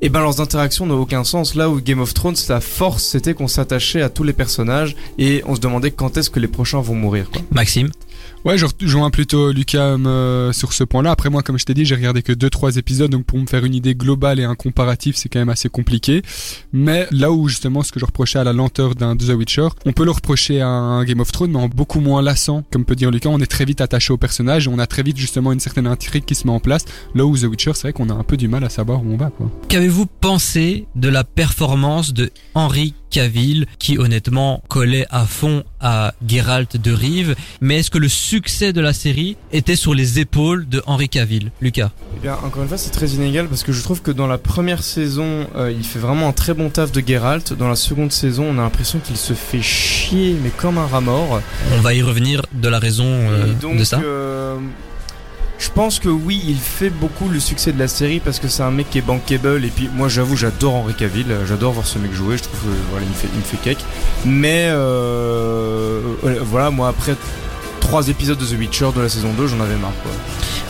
et 0.00 0.08
ben 0.10 0.20
leurs 0.20 0.40
interactions 0.40 0.84
n'ont 0.84 1.00
aucun 1.00 1.24
sens. 1.24 1.54
Là 1.54 1.70
où 1.70 1.80
Game 1.80 2.00
of 2.00 2.12
Thrones, 2.12 2.36
la 2.48 2.60
force, 2.60 3.04
c'était 3.04 3.32
qu'on 3.32 3.48
s'attachait 3.48 4.02
à 4.02 4.10
tous 4.10 4.22
les 4.22 4.34
personnages 4.34 4.96
et 5.16 5.42
on 5.46 5.54
se 5.54 5.60
demandait 5.60 5.92
quand 5.92 6.18
est-ce 6.18 6.28
que 6.28 6.40
les 6.40 6.48
prochains 6.48 6.80
vont 6.80 6.94
mourir. 6.94 7.30
Maxime? 7.52 7.88
Ouais, 8.44 8.58
je 8.58 8.66
rejoins 8.66 9.08
plutôt 9.08 9.52
Lucas 9.52 9.96
euh, 9.96 10.52
sur 10.52 10.74
ce 10.74 10.84
point-là. 10.84 11.12
Après 11.12 11.30
moi, 11.30 11.42
comme 11.42 11.58
je 11.58 11.64
t'ai 11.64 11.72
dit, 11.72 11.86
j'ai 11.86 11.94
regardé 11.94 12.22
que 12.22 12.32
deux 12.32 12.50
trois 12.50 12.76
épisodes, 12.76 13.10
donc 13.10 13.24
pour 13.24 13.38
me 13.38 13.46
faire 13.46 13.64
une 13.64 13.74
idée 13.74 13.94
globale 13.94 14.38
et 14.38 14.44
un 14.44 14.54
comparatif, 14.54 15.16
c'est 15.16 15.30
quand 15.30 15.38
même 15.38 15.48
assez 15.48 15.70
compliqué. 15.70 16.20
Mais 16.70 17.06
là 17.10 17.32
où 17.32 17.48
justement, 17.48 17.82
ce 17.82 17.90
que 17.90 17.98
je 17.98 18.04
reprochais 18.04 18.38
à 18.38 18.44
la 18.44 18.52
lenteur 18.52 18.96
d'un 18.96 19.16
The 19.16 19.30
Witcher, 19.30 19.68
on 19.86 19.92
peut 19.92 20.04
le 20.04 20.10
reprocher 20.10 20.60
à 20.60 20.68
un 20.68 21.04
Game 21.04 21.20
of 21.20 21.32
Thrones, 21.32 21.52
mais 21.52 21.58
en 21.58 21.68
beaucoup 21.68 22.00
moins 22.00 22.20
lassant, 22.20 22.64
comme 22.70 22.84
peut 22.84 22.96
dire 22.96 23.10
Lucas. 23.10 23.30
On 23.30 23.40
est 23.40 23.50
très 23.50 23.64
vite 23.64 23.80
attaché 23.80 24.12
au 24.12 24.18
personnage, 24.18 24.68
on 24.68 24.78
a 24.78 24.86
très 24.86 25.02
vite 25.02 25.16
justement 25.16 25.50
une 25.50 25.60
certaine 25.60 25.86
intrigue 25.86 26.26
qui 26.26 26.34
se 26.34 26.46
met 26.46 26.52
en 26.52 26.60
place. 26.60 26.84
Là 27.14 27.24
où 27.24 27.34
The 27.38 27.44
Witcher, 27.44 27.72
c'est 27.72 27.82
vrai 27.82 27.92
qu'on 27.94 28.10
a 28.10 28.14
un 28.14 28.24
peu 28.24 28.36
du 28.36 28.48
mal 28.48 28.62
à 28.62 28.68
savoir 28.68 29.02
où 29.02 29.10
on 29.10 29.16
va. 29.16 29.32
Qu'avez-vous 29.68 30.04
pensé 30.04 30.86
de 30.96 31.08
la 31.08 31.24
performance 31.24 32.12
de 32.12 32.30
Henry 32.54 32.92
Cavill 33.14 33.66
qui 33.78 33.96
honnêtement 33.96 34.60
collait 34.66 35.06
à 35.10 35.24
fond 35.24 35.62
à 35.80 36.14
Geralt 36.26 36.76
de 36.76 36.90
Rive 36.90 37.36
mais 37.60 37.78
est-ce 37.78 37.90
que 37.90 37.98
le 37.98 38.08
succès 38.08 38.72
de 38.72 38.80
la 38.80 38.92
série 38.92 39.36
était 39.52 39.76
sur 39.76 39.94
les 39.94 40.18
épaules 40.18 40.68
de 40.68 40.82
Henry 40.86 41.08
Cavill? 41.08 41.52
Lucas 41.60 41.90
Eh 42.16 42.20
bien, 42.20 42.36
encore 42.44 42.62
une 42.62 42.68
fois, 42.68 42.78
c'est 42.78 42.90
très 42.90 43.10
inégal 43.10 43.46
parce 43.46 43.62
que 43.62 43.72
je 43.72 43.82
trouve 43.82 44.02
que 44.02 44.10
dans 44.10 44.26
la 44.26 44.38
première 44.38 44.82
saison, 44.82 45.46
euh, 45.54 45.72
il 45.72 45.84
fait 45.84 46.00
vraiment 46.00 46.28
un 46.28 46.32
très 46.32 46.54
bon 46.54 46.70
taf 46.70 46.90
de 46.90 47.02
Geralt. 47.06 47.52
Dans 47.52 47.68
la 47.68 47.76
seconde 47.76 48.10
saison, 48.10 48.46
on 48.50 48.58
a 48.58 48.62
l'impression 48.62 48.98
qu'il 48.98 49.16
se 49.16 49.34
fait 49.34 49.62
chier, 49.62 50.36
mais 50.42 50.50
comme 50.50 50.78
un 50.78 50.86
rat 50.86 51.00
mort. 51.00 51.40
On 51.76 51.80
va 51.80 51.94
y 51.94 52.02
revenir 52.02 52.42
de 52.52 52.68
la 52.68 52.80
raison 52.80 53.06
euh, 53.06 53.52
donc, 53.60 53.76
de 53.76 53.84
ça 53.84 54.00
euh, 54.00 54.56
je 55.64 55.70
pense 55.70 55.98
que 55.98 56.10
oui, 56.10 56.42
il 56.46 56.58
fait 56.58 56.90
beaucoup 56.90 57.26
le 57.28 57.40
succès 57.40 57.72
de 57.72 57.78
la 57.78 57.88
série 57.88 58.20
parce 58.20 58.38
que 58.38 58.48
c'est 58.48 58.62
un 58.62 58.70
mec 58.70 58.90
qui 58.90 58.98
est 58.98 59.02
bankable. 59.02 59.64
Et 59.64 59.68
puis, 59.68 59.88
moi, 59.94 60.08
j'avoue, 60.08 60.36
j'adore 60.36 60.74
Henry 60.74 60.92
Cavill. 60.92 61.26
J'adore 61.48 61.72
voir 61.72 61.86
ce 61.86 61.98
mec 61.98 62.12
jouer. 62.12 62.36
Je 62.36 62.42
trouve 62.42 62.60
que 62.60 62.76
voilà, 62.90 63.06
il 63.06 63.08
me 63.08 63.14
fait, 63.14 63.28
il 63.32 63.38
me 63.38 63.44
fait 63.44 63.56
cake. 63.56 63.84
Mais 64.26 64.66
euh, 64.68 66.02
euh, 66.24 66.38
voilà, 66.42 66.70
moi, 66.70 66.88
après 66.88 67.16
trois 67.80 68.08
épisodes 68.08 68.38
de 68.38 68.44
The 68.44 68.58
Witcher 68.58 68.90
de 68.94 69.00
la 69.00 69.08
saison 69.08 69.32
2, 69.32 69.46
j'en 69.46 69.60
avais 69.60 69.76
marre. 69.76 69.94
Quoi. 70.02 70.12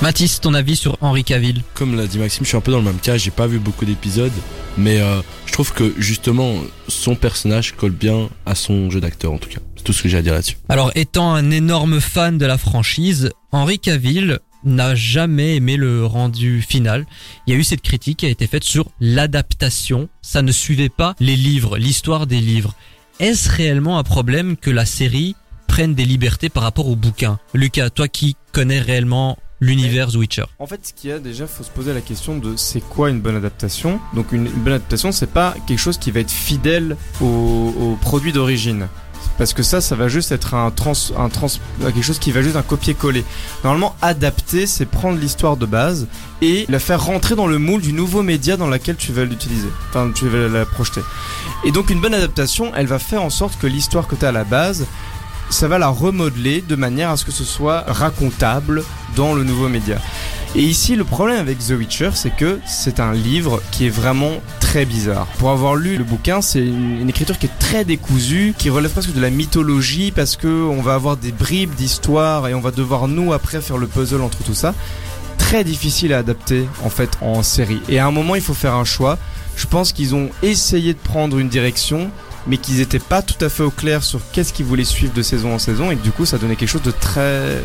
Mathis 0.00 0.40
ton 0.40 0.54
avis 0.54 0.76
sur 0.76 0.96
Henry 1.00 1.24
Cavill? 1.24 1.62
Comme 1.74 1.96
l'a 1.96 2.06
dit 2.06 2.18
Maxime, 2.18 2.44
je 2.44 2.48
suis 2.48 2.56
un 2.56 2.60
peu 2.60 2.70
dans 2.70 2.78
le 2.78 2.84
même 2.84 2.98
cas, 2.98 3.16
j'ai 3.16 3.30
pas 3.32 3.48
vu 3.48 3.58
beaucoup 3.58 3.84
d'épisodes, 3.84 4.32
mais 4.76 5.00
euh, 5.00 5.20
je 5.46 5.52
trouve 5.52 5.72
que 5.72 5.92
justement 5.98 6.54
son 6.88 7.14
personnage 7.14 7.74
colle 7.76 7.92
bien 7.92 8.28
à 8.46 8.54
son 8.54 8.90
jeu 8.90 9.00
d'acteur 9.00 9.32
en 9.32 9.38
tout 9.38 9.48
cas. 9.48 9.58
C'est 9.76 9.84
tout 9.84 9.92
ce 9.92 10.02
que 10.02 10.08
j'ai 10.08 10.18
à 10.18 10.22
dire 10.22 10.34
là-dessus. 10.34 10.56
Alors 10.68 10.92
étant 10.94 11.32
un 11.32 11.50
énorme 11.50 12.00
fan 12.00 12.38
de 12.38 12.46
la 12.46 12.58
franchise 12.58 13.30
Henry 13.52 13.78
Cavill 13.78 14.40
n'a 14.64 14.94
jamais 14.94 15.56
aimé 15.56 15.76
le 15.76 16.04
rendu 16.04 16.62
final. 16.62 17.06
Il 17.46 17.54
y 17.54 17.56
a 17.56 17.60
eu 17.60 17.64
cette 17.64 17.82
critique 17.82 18.18
qui 18.18 18.26
a 18.26 18.30
été 18.30 18.46
faite 18.46 18.64
sur 18.64 18.90
l'adaptation. 19.00 20.08
Ça 20.22 20.42
ne 20.42 20.52
suivait 20.52 20.88
pas 20.88 21.14
les 21.20 21.36
livres, 21.36 21.78
l'histoire 21.78 22.26
des 22.26 22.40
livres. 22.40 22.74
Est-ce 23.20 23.50
réellement 23.50 23.98
un 23.98 24.02
problème 24.02 24.56
que 24.56 24.70
la 24.70 24.86
série 24.86 25.36
prenne 25.68 25.94
des 25.94 26.04
libertés 26.04 26.48
par 26.48 26.62
rapport 26.62 26.88
au 26.88 26.96
bouquin? 26.96 27.38
Lucas, 27.52 27.90
toi 27.90 28.08
qui 28.08 28.36
connais 28.52 28.80
réellement 28.80 29.38
l'univers 29.60 30.10
The 30.10 30.16
Witcher. 30.16 30.44
En 30.58 30.66
fait, 30.66 30.86
ce 30.86 30.92
qu'il 30.92 31.10
y 31.10 31.12
a 31.12 31.18
déjà, 31.18 31.46
faut 31.46 31.62
se 31.62 31.70
poser 31.70 31.94
la 31.94 32.00
question 32.00 32.36
de 32.36 32.56
c'est 32.56 32.80
quoi 32.80 33.10
une 33.10 33.20
bonne 33.20 33.36
adaptation? 33.36 34.00
Donc, 34.14 34.32
une, 34.32 34.48
bonne 34.48 34.74
adaptation, 34.74 35.12
c'est 35.12 35.30
pas 35.30 35.54
quelque 35.66 35.78
chose 35.78 35.98
qui 35.98 36.10
va 36.10 36.20
être 36.20 36.30
fidèle 36.30 36.96
au 37.20 37.96
produit 38.00 38.32
d'origine. 38.32 38.88
Parce 39.38 39.52
que 39.52 39.62
ça, 39.62 39.80
ça 39.80 39.96
va 39.96 40.08
juste 40.08 40.32
être 40.32 40.54
un 40.54 40.70
trans, 40.70 40.92
un 41.18 41.28
trans, 41.28 41.48
quelque 41.80 42.02
chose 42.02 42.18
qui 42.18 42.30
va 42.30 42.42
juste 42.42 42.56
un 42.56 42.62
copier-coller. 42.62 43.24
Normalement, 43.64 43.96
adapter, 44.00 44.66
c'est 44.66 44.86
prendre 44.86 45.18
l'histoire 45.18 45.56
de 45.56 45.66
base 45.66 46.06
et 46.40 46.66
la 46.68 46.78
faire 46.78 47.04
rentrer 47.04 47.34
dans 47.34 47.46
le 47.46 47.58
moule 47.58 47.80
du 47.80 47.92
nouveau 47.92 48.22
média 48.22 48.56
dans 48.56 48.68
lequel 48.68 48.96
tu 48.96 49.12
vas 49.12 49.24
l'utiliser. 49.24 49.68
Enfin, 49.90 50.10
tu 50.14 50.28
vas 50.28 50.48
la 50.48 50.64
projeter. 50.64 51.00
Et 51.64 51.72
donc, 51.72 51.90
une 51.90 52.00
bonne 52.00 52.14
adaptation, 52.14 52.72
elle 52.76 52.86
va 52.86 52.98
faire 52.98 53.22
en 53.22 53.30
sorte 53.30 53.58
que 53.58 53.66
l'histoire 53.66 54.06
que 54.06 54.14
tu 54.14 54.24
as 54.24 54.28
à 54.28 54.32
la 54.32 54.44
base, 54.44 54.86
ça 55.50 55.68
va 55.68 55.78
la 55.78 55.88
remodeler 55.88 56.62
de 56.62 56.76
manière 56.76 57.10
à 57.10 57.16
ce 57.16 57.24
que 57.24 57.32
ce 57.32 57.44
soit 57.44 57.84
racontable 57.86 58.84
dans 59.16 59.34
le 59.34 59.44
nouveau 59.44 59.68
média. 59.68 59.98
Et 60.56 60.62
ici, 60.62 60.94
le 60.94 61.02
problème 61.02 61.38
avec 61.38 61.58
The 61.58 61.70
Witcher, 61.70 62.10
c'est 62.14 62.34
que 62.34 62.60
c'est 62.64 63.00
un 63.00 63.12
livre 63.12 63.60
qui 63.72 63.86
est 63.86 63.90
vraiment 63.90 64.40
très 64.60 64.84
bizarre. 64.84 65.26
Pour 65.38 65.50
avoir 65.50 65.74
lu 65.74 65.96
le 65.96 66.04
bouquin, 66.04 66.42
c'est 66.42 66.64
une, 66.64 67.08
écriture 67.08 67.38
qui 67.40 67.46
est 67.46 67.58
très 67.58 67.84
décousue, 67.84 68.54
qui 68.56 68.70
relève 68.70 68.92
presque 68.92 69.12
de 69.12 69.20
la 69.20 69.30
mythologie 69.30 70.12
parce 70.12 70.36
que 70.36 70.46
on 70.46 70.80
va 70.80 70.94
avoir 70.94 71.16
des 71.16 71.32
bribes 71.32 71.74
d'histoire 71.74 72.46
et 72.46 72.54
on 72.54 72.60
va 72.60 72.70
devoir 72.70 73.08
nous 73.08 73.32
après 73.32 73.60
faire 73.60 73.78
le 73.78 73.88
puzzle 73.88 74.20
entre 74.20 74.44
tout 74.44 74.54
ça. 74.54 74.74
Très 75.38 75.64
difficile 75.64 76.12
à 76.12 76.18
adapter 76.18 76.68
en 76.84 76.88
fait 76.88 77.18
en 77.20 77.42
série. 77.42 77.80
Et 77.88 77.98
à 77.98 78.06
un 78.06 78.12
moment, 78.12 78.36
il 78.36 78.40
faut 78.40 78.54
faire 78.54 78.74
un 78.74 78.84
choix. 78.84 79.18
Je 79.56 79.66
pense 79.66 79.92
qu'ils 79.92 80.14
ont 80.14 80.30
essayé 80.44 80.94
de 80.94 80.98
prendre 80.98 81.36
une 81.36 81.48
direction, 81.48 82.12
mais 82.46 82.58
qu'ils 82.58 82.76
n'étaient 82.76 83.00
pas 83.00 83.22
tout 83.22 83.44
à 83.44 83.48
fait 83.48 83.64
au 83.64 83.70
clair 83.72 84.04
sur 84.04 84.20
qu'est-ce 84.30 84.52
qu'ils 84.52 84.66
voulaient 84.66 84.84
suivre 84.84 85.12
de 85.14 85.22
saison 85.22 85.52
en 85.52 85.58
saison 85.58 85.90
et 85.90 85.96
que 85.96 86.02
du 86.02 86.12
coup, 86.12 86.26
ça 86.26 86.38
donnait 86.38 86.54
quelque 86.54 86.68
chose 86.68 86.82
de 86.82 86.92
très 86.92 87.60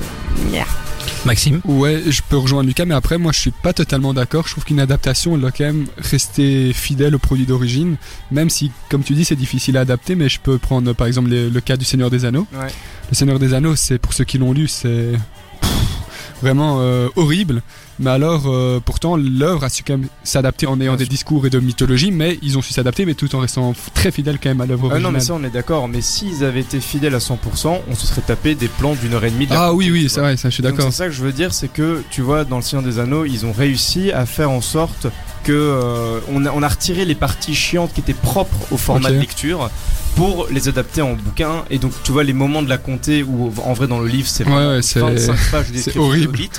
Maxime 1.25 1.59
Ouais, 1.65 2.01
je 2.07 2.21
peux 2.27 2.37
rejoindre 2.37 2.67
Lucas, 2.67 2.85
mais 2.85 2.95
après, 2.95 3.17
moi, 3.17 3.31
je 3.33 3.39
suis 3.39 3.51
pas 3.51 3.73
totalement 3.73 4.13
d'accord. 4.13 4.47
Je 4.47 4.51
trouve 4.53 4.63
qu'une 4.63 4.79
adaptation, 4.79 5.35
elle 5.35 5.41
doit 5.41 5.51
quand 5.51 5.65
même 5.65 5.85
rester 5.97 6.71
fidèle 6.73 7.13
au 7.13 7.19
produit 7.19 7.45
d'origine, 7.45 7.97
même 8.31 8.49
si, 8.49 8.71
comme 8.89 9.03
tu 9.03 9.13
dis, 9.13 9.25
c'est 9.25 9.35
difficile 9.35 9.77
à 9.77 9.81
adapter. 9.81 10.15
Mais 10.15 10.29
je 10.29 10.39
peux 10.39 10.57
prendre, 10.57 10.93
par 10.93 11.07
exemple, 11.07 11.29
les- 11.29 11.49
le 11.49 11.61
cas 11.61 11.75
du 11.77 11.85
Seigneur 11.85 12.09
des 12.09 12.23
Anneaux. 12.25 12.47
Ouais. 12.53 12.67
Le 13.11 13.15
Seigneur 13.15 13.37
des 13.37 13.53
Anneaux, 13.53 13.75
c'est 13.75 13.97
pour 13.99 14.13
ceux 14.13 14.23
qui 14.23 14.37
l'ont 14.37 14.53
lu, 14.53 14.67
c'est 14.67 15.11
vraiment 16.41 16.77
euh, 16.79 17.07
horrible. 17.15 17.61
Mais 17.99 18.09
alors, 18.11 18.43
euh, 18.47 18.79
pourtant, 18.83 19.17
l'œuvre 19.17 19.63
a 19.65 19.69
su 19.69 19.83
quand 19.83 19.97
même 19.97 20.07
s'adapter 20.23 20.65
en 20.67 20.79
ayant 20.79 20.91
Bien 20.93 20.97
des 20.99 21.03
sûr. 21.05 21.09
discours 21.11 21.45
et 21.45 21.49
de 21.49 21.59
mythologie, 21.59 22.11
mais 22.11 22.39
ils 22.41 22.57
ont 22.57 22.61
su 22.61 22.71
s'adapter, 22.73 23.05
mais 23.05 23.13
tout 23.13 23.33
en 23.35 23.39
restant 23.39 23.73
très 23.93 24.11
fidèles 24.11 24.39
quand 24.41 24.47
même 24.49 24.61
à 24.61 24.65
l'œuvre 24.65 24.83
Ah 24.85 24.93
originale. 24.93 25.11
non, 25.11 25.17
mais 25.17 25.23
ça, 25.23 25.33
on 25.33 25.43
est 25.43 25.49
d'accord. 25.49 25.87
Mais 25.89 25.99
s'ils 26.01 26.43
avaient 26.45 26.61
été 26.61 26.79
fidèles 26.79 27.15
à 27.15 27.19
100%, 27.19 27.81
on 27.89 27.95
se 27.95 28.07
serait 28.07 28.21
tapé 28.21 28.55
des 28.55 28.69
plans 28.69 28.95
d'une 28.95 29.13
heure 29.13 29.25
et 29.25 29.31
demie. 29.31 29.47
de 29.47 29.53
la 29.53 29.63
Ah 29.65 29.73
oui, 29.73 29.89
oui, 29.91 30.07
c'est 30.09 30.21
vrai, 30.21 30.37
ça, 30.37 30.49
je 30.49 30.53
suis 30.53 30.63
Donc 30.63 30.77
d'accord. 30.77 30.91
c'est 30.91 30.97
ça 30.97 31.05
que 31.07 31.11
je 31.11 31.21
veux 31.21 31.33
dire, 31.33 31.53
c'est 31.53 31.67
que 31.67 32.01
tu 32.09 32.21
vois, 32.21 32.45
dans 32.45 32.55
le 32.57 32.61
Seigneur 32.63 32.85
des 32.85 32.99
Anneaux, 32.99 33.25
ils 33.25 33.45
ont 33.45 33.51
réussi 33.51 34.11
à 34.13 34.25
faire 34.25 34.49
en 34.51 34.61
sorte 34.61 35.07
que 35.43 35.51
euh, 35.51 36.19
on, 36.31 36.45
a, 36.45 36.51
on 36.51 36.61
a 36.63 36.67
retiré 36.67 37.03
les 37.05 37.15
parties 37.15 37.55
chiantes 37.55 37.91
qui 37.93 37.99
étaient 38.01 38.13
propres 38.13 38.57
au 38.71 38.77
format 38.77 39.09
Ok. 39.09 39.15
de 39.15 39.19
lecture 39.19 39.69
pour 40.15 40.47
les 40.51 40.67
adapter 40.67 41.01
en 41.01 41.13
bouquin. 41.13 41.63
Et 41.69 41.77
donc 41.79 41.91
tu 42.03 42.11
vois 42.11 42.23
les 42.23 42.33
moments 42.33 42.61
de 42.61 42.69
la 42.69 42.77
comté 42.77 43.23
où 43.23 43.53
en 43.63 43.73
vrai 43.73 43.87
dans 43.87 43.99
le 43.99 44.07
livre 44.07 44.27
c'est 44.27 44.45
Ouais, 44.47 44.53
ouais, 44.67 44.81
c'est- 44.81 44.99
25 44.99 45.35
pages 45.51 45.67
horrible. 45.97 46.29
Hobbit. 46.29 46.49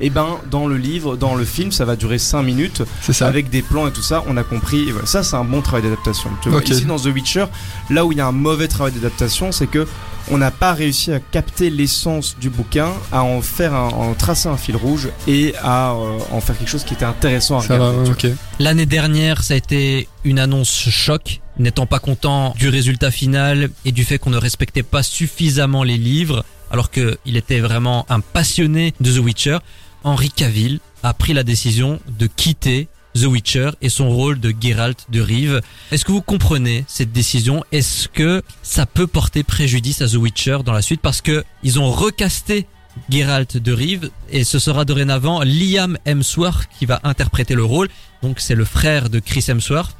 Et 0.00 0.10
ben 0.10 0.38
dans 0.50 0.66
le 0.66 0.76
livre, 0.76 1.16
dans 1.16 1.34
le 1.36 1.44
film, 1.44 1.70
ça 1.70 1.84
va 1.84 1.94
durer 1.96 2.18
5 2.18 2.42
minutes 2.42 2.82
C'est 3.00 3.12
ça. 3.12 3.26
avec 3.28 3.48
des 3.50 3.62
plans 3.62 3.86
et 3.86 3.92
tout 3.92 4.02
ça, 4.02 4.24
on 4.26 4.36
a 4.36 4.42
compris. 4.42 4.88
Et 4.88 4.92
voilà, 4.92 5.06
ça, 5.06 5.22
c'est 5.22 5.36
un 5.36 5.44
bon 5.44 5.60
travail 5.62 5.82
d'adaptation. 5.84 6.30
Tu 6.42 6.48
vois, 6.48 6.58
Ok. 6.58 6.68
Ici, 6.68 6.84
dans 6.84 6.98
The 6.98 7.06
Witcher, 7.06 7.44
là 7.90 8.04
où 8.04 8.10
il 8.10 8.18
y 8.18 8.20
a 8.20 8.26
un 8.26 8.32
mauvais 8.32 8.66
travail 8.66 8.92
d'adaptation, 8.92 9.52
c'est 9.52 9.68
que 9.68 9.86
on 10.30 10.38
n'a 10.38 10.50
pas 10.50 10.72
réussi 10.72 11.12
à 11.12 11.20
capter 11.20 11.70
l'essence 11.70 12.36
du 12.40 12.50
bouquin, 12.50 12.92
à 13.12 13.22
en 13.22 13.42
faire, 13.42 13.74
un, 13.74 13.88
en 13.88 14.14
tracer 14.14 14.48
un 14.48 14.56
fil 14.56 14.76
rouge 14.76 15.08
et 15.26 15.54
à 15.62 15.92
euh, 15.92 16.18
en 16.32 16.40
faire 16.40 16.56
quelque 16.58 16.68
chose 16.68 16.84
qui 16.84 16.94
était 16.94 17.04
intéressant 17.04 17.58
à 17.58 17.62
Ça 17.62 17.74
regarder. 17.74 18.34
L'année 18.58 18.86
dernière, 18.86 19.42
ça 19.42 19.54
a 19.54 19.56
été 19.56 20.08
une 20.24 20.38
annonce 20.38 20.88
choc, 20.90 21.40
n'étant 21.58 21.86
pas 21.86 21.98
content 21.98 22.54
du 22.56 22.68
résultat 22.68 23.10
final 23.10 23.70
et 23.84 23.92
du 23.92 24.04
fait 24.04 24.18
qu'on 24.18 24.30
ne 24.30 24.38
respectait 24.38 24.82
pas 24.82 25.02
suffisamment 25.02 25.82
les 25.82 25.98
livres, 25.98 26.44
alors 26.70 26.90
qu'il 26.90 27.36
était 27.36 27.60
vraiment 27.60 28.06
un 28.08 28.20
passionné 28.20 28.94
de 29.00 29.12
The 29.12 29.22
Witcher. 29.22 29.58
Henry 30.02 30.30
Cavill 30.30 30.80
a 31.02 31.14
pris 31.14 31.32
la 31.32 31.42
décision 31.42 32.00
de 32.18 32.26
quitter 32.26 32.88
The 33.14 33.24
Witcher 33.24 33.70
et 33.80 33.88
son 33.88 34.10
rôle 34.10 34.40
de 34.40 34.54
Geralt 34.58 35.06
de 35.08 35.20
Rive. 35.20 35.60
Est-ce 35.92 36.04
que 36.04 36.12
vous 36.12 36.22
comprenez 36.22 36.84
cette 36.88 37.12
décision? 37.12 37.64
Est-ce 37.72 38.08
que 38.08 38.42
ça 38.62 38.86
peut 38.86 39.06
porter 39.06 39.44
préjudice 39.44 40.02
à 40.02 40.08
The 40.08 40.14
Witcher 40.14 40.58
dans 40.64 40.72
la 40.72 40.82
suite? 40.82 41.00
Parce 41.00 41.20
que 41.20 41.44
ils 41.62 41.78
ont 41.78 41.90
recasté 41.90 42.66
Geralt 43.10 43.56
de 43.56 43.72
Rive 43.72 44.10
et 44.30 44.44
ce 44.44 44.58
sera 44.58 44.84
dorénavant 44.84 45.42
Liam 45.42 45.98
Hemsworth 46.04 46.68
qui 46.78 46.86
va 46.86 47.00
interpréter 47.04 47.54
le 47.54 47.64
rôle. 47.64 47.88
Donc 48.22 48.40
c'est 48.40 48.54
le 48.54 48.64
frère 48.64 49.10
de 49.10 49.18
Chris 49.20 49.44
Hemsworth. 49.48 49.96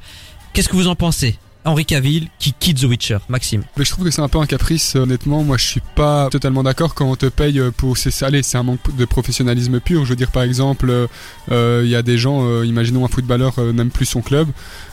Qu'est-ce 0.53 0.69
que 0.69 0.75
vous 0.75 0.87
en 0.87 0.95
pensez? 0.95 1.37
Henry 1.65 1.85
Cavill 1.85 2.29
qui 2.39 2.53
quitte 2.53 2.81
The 2.81 2.85
Witcher, 2.85 3.17
Maxime. 3.27 3.63
Mais 3.77 3.85
je 3.85 3.91
trouve 3.91 4.05
que 4.05 4.11
c'est 4.11 4.21
un 4.21 4.29
peu 4.29 4.37
un 4.39 4.45
caprice, 4.45 4.95
euh, 4.95 4.99
honnêtement. 4.99 5.43
Moi, 5.43 5.57
je 5.57 5.65
suis 5.65 5.81
pas 5.95 6.29
totalement 6.29 6.63
d'accord 6.63 6.93
quand 6.93 7.09
on 7.09 7.15
te 7.15 7.25
paye 7.25 7.59
euh, 7.59 7.71
pour. 7.71 7.97
C'est 7.97 8.23
allez, 8.23 8.43
c'est 8.43 8.57
un 8.57 8.63
manque 8.63 8.95
de 8.95 9.05
professionnalisme 9.05 9.79
pur. 9.79 10.05
Je 10.05 10.11
veux 10.11 10.15
dire, 10.15 10.31
par 10.31 10.43
exemple, 10.43 10.89
euh, 10.89 11.07
euh, 11.51 11.81
il 11.83 11.89
y 11.89 11.95
a 11.95 12.01
des 12.01 12.17
gens, 12.17 12.45
euh, 12.47 12.65
imaginons 12.65 13.03
un 13.03 13.07
footballeur 13.07 13.53
euh, 13.57 13.73
n'aime 13.73 13.89
plus 13.89 14.05
son 14.05 14.21
club. 14.21 14.47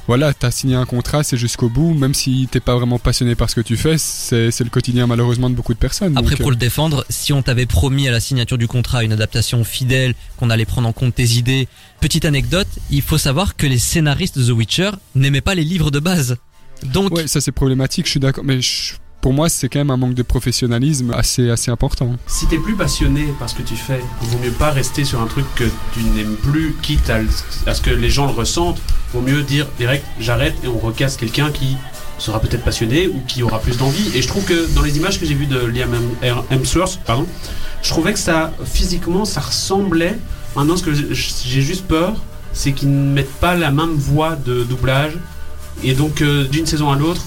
Voilà, 0.09 0.35
t'as 0.35 0.51
signé 0.51 0.75
un 0.75 0.85
contrat, 0.85 1.23
c'est 1.23 1.37
jusqu'au 1.37 1.69
bout. 1.69 1.95
Même 1.95 2.15
si 2.15 2.49
t'es 2.51 2.61
pas 2.61 2.75
vraiment 2.75 2.99
passionné 2.99 3.35
par 3.35 3.51
ce 3.51 3.55
que 3.55 3.61
tu 3.61 3.77
fais, 3.77 3.99
c'est 3.99 4.51
c'est 4.51 4.65
le 4.65 4.71
quotidien 4.71 5.07
malheureusement 5.07 5.49
de 5.49 5.55
beaucoup 5.55 5.75
de 5.75 5.79
personnes. 5.79 6.17
Après 6.17 6.31
Donc, 6.31 6.41
pour 6.41 6.51
le 6.51 6.57
défendre, 6.57 7.05
si 7.09 7.33
on 7.33 7.43
t'avait 7.43 7.67
promis 7.67 8.09
à 8.09 8.11
la 8.11 8.21
signature 8.21 8.59
du 8.59 8.67
contrat 8.67 9.05
une 9.05 9.13
adaptation 9.13 9.63
fidèle, 9.63 10.15
qu'on 10.39 10.51
allait 10.51 10.65
prendre 10.65 10.89
en 10.89 10.93
compte 10.93 11.15
tes 11.15 11.37
idées, 11.37 11.69
petite 12.01 12.25
anecdote, 12.25 12.67
il 12.91 13.03
faut 13.03 13.19
savoir 13.19 13.57
que 13.57 13.67
les 13.67 13.79
scénaristes 13.79 14.39
de 14.39 14.45
The 14.45 14.57
Witcher 14.57 14.91
n'aimaient 15.15 15.41
pas 15.41 15.55
les 15.55 15.65
livres 15.65 15.91
de 15.91 16.01
base. 16.01 16.37
Donc 16.87 17.15
ouais, 17.15 17.27
ça 17.27 17.41
c'est 17.41 17.53
problématique. 17.53 18.07
Je 18.07 18.11
suis 18.13 18.21
d'accord, 18.21 18.45
mais 18.45 18.61
je- 18.61 18.95
pour 19.21 19.33
moi, 19.33 19.49
c'est 19.49 19.69
quand 19.69 19.79
même 19.79 19.91
un 19.91 19.97
manque 19.97 20.15
de 20.15 20.23
professionnalisme 20.25 21.13
assez 21.15 21.49
assez 21.49 21.71
important. 21.71 22.17
Si 22.27 22.47
t'es 22.47 22.59
plus 22.59 22.75
passionné 22.75 23.27
par 23.39 23.49
ce 23.49 23.55
que 23.55 23.63
tu 23.63 23.77
fais, 23.77 24.01
vaut 24.21 24.39
mieux 24.39 24.51
pas 24.51 24.71
rester 24.73 25.05
sur 25.05 25.21
un 25.23 25.27
truc 25.27 25.45
que 25.55 25.65
tu 25.95 26.01
n'aimes 26.17 26.35
plus, 26.35 26.75
quitte 26.83 27.09
à, 27.09 27.21
ce 27.75 27.81
que 27.81 27.91
les 27.91 28.11
gens 28.11 28.27
le 28.27 28.33
ressentent. 28.33 28.81
Vaut 29.15 29.21
mieux 29.21 29.43
dire 29.43 29.67
direct, 29.79 30.05
j'arrête 30.19 30.55
et 30.65 30.69
on 30.69 30.79
recasse 30.79 31.17
quelqu'un 31.17 31.51
qui 31.53 31.77
sera 32.19 32.41
peut-être 32.41 32.65
passionné 32.65 33.07
ou 33.09 33.21
qui 33.29 33.43
aura 33.45 33.61
plus 33.61 33.77
d'envie. 33.77 34.11
Et 34.17 34.23
je 34.23 34.27
trouve 34.29 34.45
que 34.45 34.67
dans 34.75 34.83
les 34.83 34.97
images 34.97 35.21
que 35.21 35.27
j'ai 35.27 35.35
vues 35.35 35.47
de 35.47 35.59
Liam 35.67 35.91
Hem- 36.23 36.43
Hemsworth, 36.51 36.99
pardon, 37.07 37.27
je 37.83 37.91
trouvais 37.91 38.13
que 38.13 38.19
ça, 38.19 38.53
physiquement, 38.65 39.25
ça 39.25 39.41
ressemblait. 39.41 40.19
Maintenant, 40.57 40.77
ce 40.77 40.83
que 40.83 40.93
j'ai 40.95 41.63
juste 41.63 41.85
peur, 41.87 42.15
c'est 42.53 42.73
qu'ils 42.73 42.91
ne 42.91 43.13
mettent 43.13 43.33
pas 43.35 43.55
la 43.55 43.71
même 43.71 43.93
voix 43.95 44.35
de 44.37 44.65
doublage. 44.65 45.13
Et 45.85 45.95
donc, 45.95 46.23
euh, 46.23 46.47
d'une 46.47 46.67
saison 46.67 46.91
à 46.91 46.97
l'autre, 46.97 47.23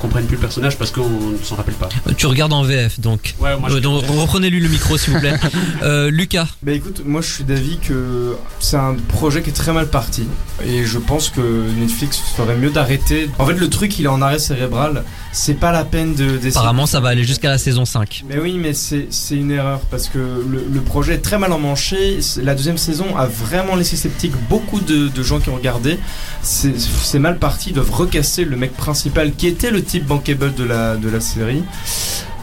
comprenne 0.00 0.26
plus 0.26 0.36
le 0.36 0.40
personnage 0.40 0.76
parce 0.78 0.90
qu'on 0.90 1.08
ne 1.08 1.36
s'en 1.42 1.56
rappelle 1.56 1.74
pas. 1.74 1.88
tu 2.16 2.26
regardes 2.26 2.52
en 2.52 2.62
VF 2.62 3.00
donc. 3.00 3.34
Ouais, 3.40 3.56
moi, 3.58 3.70
Euh, 3.70 3.80
donc 3.80 4.04
reprenez-lui 4.06 4.60
le 4.60 4.68
micro 4.68 4.96
s'il 4.98 5.14
vous 5.14 5.20
plaît. 5.20 5.34
Euh, 5.82 6.10
Lucas, 6.10 6.46
Bah 6.62 6.72
écoute, 6.72 7.02
moi 7.04 7.20
je 7.20 7.28
suis 7.30 7.44
d'avis 7.44 7.78
que 7.78 8.34
c'est 8.60 8.76
un 8.76 8.94
projet 9.08 9.42
qui 9.42 9.50
est 9.50 9.52
très 9.52 9.72
mal 9.72 9.88
parti 9.88 10.24
et 10.64 10.84
je 10.84 10.98
pense 10.98 11.28
que 11.28 11.40
Netflix 11.78 12.18
ferait 12.36 12.56
mieux 12.56 12.70
d'arrêter. 12.70 13.30
En 13.38 13.46
fait, 13.46 13.54
le 13.54 13.68
truc 13.68 13.98
il 13.98 14.04
est 14.06 14.08
en 14.08 14.22
arrêt 14.22 14.38
cérébral, 14.38 15.04
c'est 15.32 15.54
pas 15.54 15.70
la 15.72 15.84
peine 15.84 16.14
de 16.14 16.38
apparemment 16.48 16.86
ça 16.86 17.00
va 17.00 17.10
aller 17.10 17.24
jusqu'à 17.24 17.48
la 17.50 17.58
saison 17.58 17.84
5. 17.84 18.24
Mais 18.28 18.38
oui, 18.38 18.58
mais 18.60 18.72
c'est 18.74 19.06
c'est 19.10 19.36
une 19.36 19.50
erreur 19.50 19.80
parce 19.90 20.08
que 20.08 20.18
le, 20.18 20.64
le 20.72 20.80
projet 20.80 21.14
est 21.14 21.18
très 21.18 21.38
mal 21.38 21.52
emmanché. 21.52 22.18
La 22.42 22.54
deuxième 22.54 22.78
saison 22.78 23.16
a 23.16 23.26
vraiment 23.26 23.76
laissé 23.76 23.96
sceptique 23.96 24.32
beaucoup 24.48 24.80
de, 24.80 25.08
de 25.08 25.22
gens 25.22 25.38
qui 25.40 25.50
ont 25.50 25.56
regardé. 25.56 25.98
C'est 26.42 26.78
c'est 26.78 27.18
mal 27.18 27.38
parti. 27.38 27.70
Ils 27.70 27.74
doivent 27.74 27.90
recasser 27.92 28.44
le 28.44 28.56
mec 28.56 28.72
principal 28.76 29.32
qui 29.34 29.46
était 29.46 29.70
le 29.70 29.75
type 29.82 30.06
bankable 30.06 30.54
de 30.54 30.64
la, 30.64 30.96
de 30.96 31.08
la 31.08 31.20
série. 31.20 31.62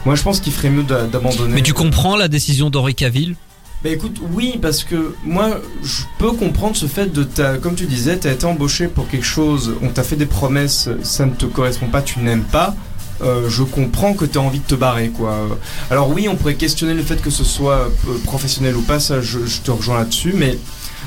Moi, 0.04 0.14
je 0.14 0.22
pense 0.22 0.40
qu'il 0.40 0.52
ferait 0.52 0.70
mieux 0.70 0.82
d'a- 0.82 1.04
d'abandonner. 1.06 1.54
Mais 1.54 1.62
tu 1.62 1.72
comprends 1.72 2.16
la 2.16 2.28
décision 2.28 2.70
d'Henry 2.70 2.94
Cavill? 2.94 3.36
Bah 3.82 3.90
écoute, 3.90 4.18
oui, 4.32 4.58
parce 4.62 4.82
que 4.82 5.14
moi, 5.24 5.60
je 5.82 6.02
peux 6.18 6.32
comprendre 6.32 6.74
ce 6.74 6.86
fait 6.86 7.12
de 7.12 7.22
ta, 7.22 7.58
comme 7.58 7.74
tu 7.74 7.84
disais, 7.84 8.16
t'as 8.16 8.32
été 8.32 8.46
embauché 8.46 8.88
pour 8.88 9.08
quelque 9.08 9.26
chose, 9.26 9.74
on 9.82 9.88
t'a 9.88 10.02
fait 10.02 10.16
des 10.16 10.24
promesses, 10.26 10.88
ça 11.02 11.26
ne 11.26 11.32
te 11.32 11.44
correspond 11.44 11.86
pas, 11.88 12.00
tu 12.00 12.18
n'aimes 12.20 12.44
pas. 12.44 12.74
Euh, 13.22 13.48
je 13.48 13.62
comprends 13.62 14.14
que 14.14 14.24
tu 14.24 14.38
as 14.38 14.40
envie 14.40 14.58
de 14.58 14.64
te 14.64 14.74
barrer 14.74 15.10
quoi. 15.10 15.46
Alors 15.90 16.08
oui, 16.10 16.28
on 16.28 16.34
pourrait 16.34 16.54
questionner 16.56 16.94
le 16.94 17.02
fait 17.02 17.20
que 17.22 17.30
ce 17.30 17.44
soit 17.44 17.88
euh, 18.08 18.18
professionnel 18.24 18.74
ou 18.76 18.80
pas, 18.82 18.98
ça 19.00 19.20
je, 19.20 19.46
je 19.46 19.60
te 19.60 19.70
rejoins 19.70 19.98
là-dessus, 19.98 20.32
mais 20.34 20.58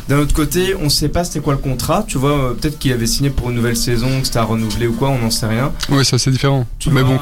d'un 0.07 0.19
autre 0.19 0.33
côté, 0.33 0.75
on 0.75 0.89
sait 0.89 1.09
pas 1.09 1.23
c'était 1.23 1.39
quoi 1.39 1.53
le 1.53 1.59
contrat, 1.59 2.05
tu 2.07 2.17
vois, 2.17 2.31
euh, 2.31 2.53
peut-être 2.53 2.79
qu'il 2.79 2.91
avait 2.93 3.07
signé 3.07 3.29
pour 3.29 3.49
une 3.49 3.55
nouvelle 3.55 3.75
saison, 3.75 4.07
que 4.21 4.25
c'était 4.25 4.39
à 4.39 4.43
renouveler 4.43 4.87
ou 4.87 4.93
quoi, 4.93 5.09
on 5.09 5.19
n'en 5.19 5.29
sait 5.31 5.47
rien. 5.47 5.71
Ouais, 5.89 6.03
ça 6.03 6.17
c'est 6.17 6.31
différent. 6.31 6.65
Tu 6.79 6.89
mais 6.89 7.01
vois, 7.01 7.15
bon. 7.15 7.19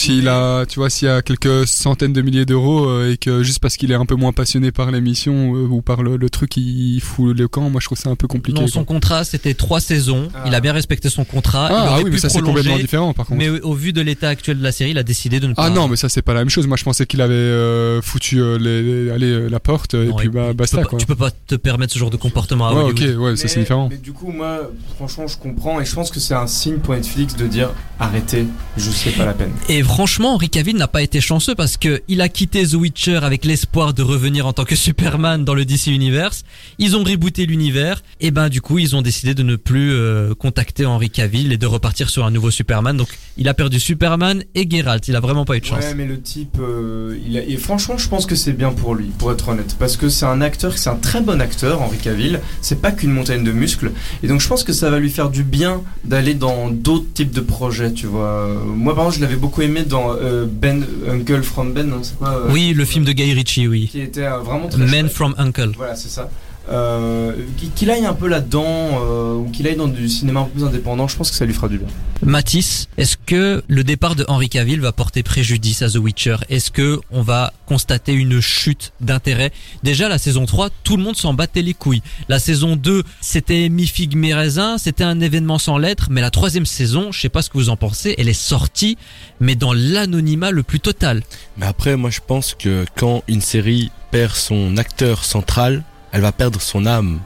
S'il 0.00 0.28
a, 0.28 0.64
tu 0.66 0.78
vois, 0.78 0.90
s'il 0.90 1.08
y 1.08 1.10
a 1.10 1.22
quelques 1.22 1.66
centaines 1.66 2.12
de 2.12 2.22
milliers 2.22 2.46
d'euros 2.46 2.86
euh, 2.88 3.12
et 3.12 3.16
que 3.16 3.42
juste 3.42 3.58
parce 3.60 3.76
qu'il 3.76 3.90
est 3.92 3.94
un 3.96 4.06
peu 4.06 4.14
moins 4.14 4.32
passionné 4.32 4.72
par 4.72 4.90
l'émission 4.90 5.54
euh, 5.54 5.66
ou 5.66 5.82
par 5.82 6.02
le, 6.02 6.16
le 6.16 6.30
truc, 6.30 6.56
il 6.56 7.00
fout 7.00 7.36
le 7.36 7.48
camp, 7.48 7.68
moi 7.70 7.80
je 7.80 7.86
trouve 7.86 7.98
ça 7.98 8.08
un 8.10 8.16
peu 8.16 8.26
compliqué. 8.28 8.60
Non, 8.60 8.66
son 8.66 8.84
quoi. 8.84 8.94
contrat 8.96 9.24
c'était 9.24 9.54
trois 9.54 9.80
saisons. 9.80 10.28
Ah. 10.34 10.44
Il 10.46 10.54
a 10.54 10.60
bien 10.60 10.72
respecté 10.72 11.08
son 11.10 11.24
contrat. 11.24 11.68
il 11.70 11.74
Ah, 11.76 11.86
ah 11.90 11.98
oui, 12.02 12.10
mais 12.10 12.18
ça 12.18 12.28
c'est 12.28 12.40
complètement 12.40 12.78
différent 12.78 13.12
par 13.12 13.26
contre. 13.26 13.38
Mais 13.38 13.48
au 13.48 13.68
au 13.68 13.74
vu 13.74 13.92
de 13.92 14.00
l'état 14.00 14.28
actuel 14.28 14.58
de 14.58 14.62
la 14.62 14.72
série, 14.72 14.90
il 14.92 14.98
a 14.98 15.02
décidé 15.02 15.40
de 15.40 15.46
ne 15.46 15.52
pas. 15.54 15.64
Ah 15.64 15.70
non, 15.70 15.88
mais 15.88 15.96
ça 15.96 16.08
c'est 16.08 16.22
pas 16.22 16.32
la 16.34 16.40
même 16.40 16.48
chose. 16.50 16.66
Moi 16.66 16.76
je 16.76 16.84
pensais 16.84 17.04
qu'il 17.06 17.20
avait 17.20 17.34
euh, 17.34 18.00
foutu 18.02 18.40
euh, 18.40 18.56
les, 18.58 18.82
les- 18.82 19.10
allez, 19.10 19.26
euh, 19.30 19.48
la 19.48 19.60
porte 19.60 19.94
et 19.94 20.06
Non, 20.06 20.16
puis 20.16 20.28
bah 20.28 20.48
tu 20.50 20.54
basta 20.56 20.76
peux 20.78 20.82
pas- 20.84 20.88
quoi. 20.88 20.98
Tu 20.98 21.06
peux 21.06 21.16
pas 21.16 21.30
te 21.30 21.54
permettre 21.54 21.92
ce 21.92 21.98
genre 21.98 22.10
de 22.10 22.16
comportement 22.16 22.68
à 22.68 22.72
Ouais, 22.74 22.82
Hollywood. 22.82 23.16
ok, 23.16 23.22
ouais, 23.22 23.36
ça 23.36 23.46
c'est 23.48 23.60
différent. 23.60 23.88
Mais 23.90 23.98
du 23.98 24.12
coup, 24.12 24.30
moi, 24.32 24.70
franchement, 24.96 25.26
je 25.26 25.36
comprends 25.36 25.80
et 25.80 25.84
je 25.84 25.94
pense 25.94 26.10
que 26.10 26.18
c'est 26.20 26.34
un 26.34 26.46
signe 26.46 26.78
pour 26.78 26.94
Netflix 26.94 27.36
de 27.36 27.46
dire 27.46 27.70
arrêtez, 28.00 28.46
je 28.76 28.90
sais 28.90 29.10
pas 29.10 29.24
la 29.26 29.34
peine. 29.34 29.52
Et 29.68 29.82
franchement, 29.88 30.34
Henry 30.34 30.50
Cavill 30.50 30.76
n'a 30.76 30.86
pas 30.86 31.02
été 31.02 31.20
chanceux 31.20 31.54
parce 31.54 31.76
que 31.76 32.02
il 32.08 32.20
a 32.20 32.28
quitté 32.28 32.66
The 32.66 32.74
Witcher 32.74 33.20
avec 33.22 33.44
l'espoir 33.44 33.94
de 33.94 34.02
revenir 34.02 34.46
en 34.46 34.52
tant 34.52 34.64
que 34.64 34.76
Superman 34.76 35.44
dans 35.44 35.54
le 35.54 35.64
DC 35.64 35.86
Universe. 35.86 36.44
Ils 36.78 36.94
ont 36.94 37.02
rebooté 37.02 37.46
l'univers 37.46 38.02
et 38.20 38.30
ben 38.30 38.48
du 38.48 38.60
coup 38.60 38.78
ils 38.78 38.94
ont 38.94 39.02
décidé 39.02 39.34
de 39.34 39.42
ne 39.42 39.56
plus 39.56 39.92
euh, 39.92 40.34
contacter 40.34 40.84
Henry 40.84 41.10
Cavill 41.10 41.52
et 41.52 41.56
de 41.56 41.66
repartir 41.66 42.10
sur 42.10 42.26
un 42.26 42.30
nouveau 42.30 42.50
Superman. 42.50 42.96
Donc 42.96 43.08
il 43.38 43.48
a 43.48 43.54
perdu 43.54 43.80
Superman 43.80 44.44
et 44.54 44.68
Geralt. 44.68 45.08
Il 45.08 45.16
a 45.16 45.20
vraiment 45.20 45.44
pas 45.44 45.56
eu 45.56 45.60
de 45.60 45.64
chance. 45.64 45.82
Ouais, 45.82 45.94
mais 45.94 46.06
le 46.06 46.20
type, 46.20 46.58
euh, 46.60 47.18
il 47.26 47.38
a, 47.38 47.42
et 47.42 47.56
franchement, 47.56 47.96
je 47.96 48.08
pense 48.08 48.26
que 48.26 48.34
c'est 48.34 48.52
bien 48.52 48.72
pour 48.72 48.94
lui, 48.94 49.06
pour 49.18 49.32
être 49.32 49.48
honnête, 49.48 49.76
parce 49.78 49.96
que 49.96 50.08
c'est 50.08 50.26
un 50.26 50.40
acteur, 50.42 50.76
c'est 50.76 50.90
un 50.90 50.96
très 50.96 51.20
bon 51.20 51.40
acteur, 51.40 51.80
Henri 51.80 51.98
Cavill. 51.98 52.40
C'est 52.60 52.80
pas 52.80 52.92
qu'une 52.92 53.12
montagne 53.12 53.42
de 53.42 53.52
muscles, 53.52 53.92
et 54.22 54.28
donc 54.28 54.40
je 54.40 54.48
pense 54.48 54.64
que 54.64 54.72
ça 54.72 54.90
va 54.90 54.98
lui 54.98 55.10
faire 55.10 55.30
du 55.30 55.44
bien 55.44 55.82
d'aller 56.04 56.34
dans 56.34 56.68
d'autres 56.68 57.12
types 57.14 57.32
de 57.32 57.40
projets, 57.40 57.92
tu 57.92 58.06
vois. 58.06 58.48
Moi, 58.64 58.94
par 58.94 59.04
exemple, 59.04 59.16
je 59.16 59.22
l'avais 59.22 59.36
beaucoup 59.36 59.62
aimé 59.62 59.77
dans 59.84 60.14
euh, 60.14 60.46
Ben 60.50 60.84
Uncle 61.08 61.42
from 61.42 61.72
Ben, 61.72 61.86
non, 61.88 62.02
c'est 62.02 62.16
quoi 62.16 62.30
euh, 62.30 62.50
Oui, 62.50 62.72
le 62.74 62.84
film 62.84 63.04
de 63.04 63.12
Guy 63.12 63.32
Ritchie, 63.32 63.68
oui. 63.68 63.88
qui 63.90 64.00
était 64.00 64.24
euh, 64.26 64.38
vraiment 64.38 64.68
très 64.68 64.78
Men 64.78 65.02
chouette. 65.02 65.12
from 65.12 65.34
Uncle. 65.38 65.72
Voilà, 65.76 65.94
c'est 65.96 66.08
ça. 66.08 66.28
Euh, 66.70 67.32
qu'il- 67.74 67.90
aille 67.90 68.04
un 68.04 68.12
peu 68.14 68.28
là-dedans 68.28 68.64
euh, 68.66 69.34
ou 69.34 69.50
qu'il 69.50 69.66
aille 69.66 69.76
dans 69.76 69.88
du 69.88 70.08
cinéma 70.08 70.40
un 70.40 70.44
peu 70.44 70.50
plus 70.60 70.64
indépendant, 70.64 71.08
je 71.08 71.16
pense 71.16 71.30
que 71.30 71.36
ça 71.36 71.44
lui 71.46 71.54
fera 71.54 71.68
du 71.68 71.78
bien. 71.78 71.88
Mathis, 72.22 72.88
est-ce 72.98 73.16
que 73.16 73.62
le 73.68 73.84
départ 73.84 74.14
de 74.16 74.24
Henry 74.28 74.48
Cavill 74.48 74.80
va 74.80 74.92
porter 74.92 75.22
préjudice 75.22 75.82
à 75.82 75.88
The 75.88 75.96
Witcher? 75.96 76.36
Est-ce 76.50 76.70
que 76.70 77.00
on 77.10 77.22
va 77.22 77.52
constater 77.66 78.12
une 78.12 78.40
chute 78.40 78.92
d'intérêt? 79.00 79.52
Déjà 79.84 80.08
la 80.08 80.18
saison 80.18 80.44
3, 80.44 80.68
tout 80.84 80.96
le 80.96 81.02
monde 81.02 81.16
s'en 81.16 81.32
battait 81.32 81.62
les 81.62 81.74
couilles. 81.74 82.02
La 82.28 82.38
saison 82.38 82.76
2, 82.76 83.02
c'était 83.20 83.68
mi 83.68 83.86
figue 83.86 84.16
mi 84.16 84.34
raisin, 84.34 84.76
c'était 84.78 85.04
un 85.04 85.20
événement 85.20 85.58
sans 85.58 85.78
lettres, 85.78 86.08
mais 86.10 86.20
la 86.20 86.30
troisième 86.30 86.66
saison, 86.66 87.12
je 87.12 87.20
sais 87.20 87.28
pas 87.28 87.42
ce 87.42 87.48
que 87.50 87.56
vous 87.58 87.70
en 87.70 87.76
pensez, 87.76 88.14
elle 88.18 88.28
est 88.28 88.32
sortie 88.32 88.98
mais 89.40 89.54
dans 89.54 89.72
l'anonymat 89.72 90.50
le 90.50 90.62
plus 90.64 90.80
total. 90.80 91.22
Mais 91.56 91.66
après, 91.66 91.96
moi 91.96 92.10
je 92.10 92.20
pense 92.26 92.54
que 92.54 92.84
quand 92.96 93.22
une 93.28 93.40
série 93.40 93.90
perd 94.10 94.34
son 94.34 94.76
acteur 94.76 95.24
central, 95.24 95.84
elle 96.12 96.20
va 96.20 96.32
perdre 96.32 96.60
son 96.60 96.86
âme. 96.86 97.20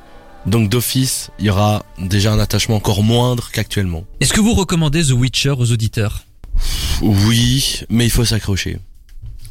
Donc 0.46 0.68
d'office, 0.68 1.30
il 1.38 1.46
y 1.46 1.50
aura 1.50 1.84
déjà 1.98 2.32
un 2.32 2.38
attachement 2.38 2.76
encore 2.76 3.02
moindre 3.02 3.50
qu'actuellement. 3.52 4.04
Est-ce 4.20 4.32
que 4.32 4.40
vous 4.40 4.54
recommandez 4.54 5.04
The 5.04 5.12
Witcher 5.12 5.54
aux 5.56 5.70
auditeurs? 5.70 6.24
Oui, 7.00 7.82
mais 7.88 8.04
il 8.04 8.10
faut 8.10 8.24
s'accrocher. 8.24 8.78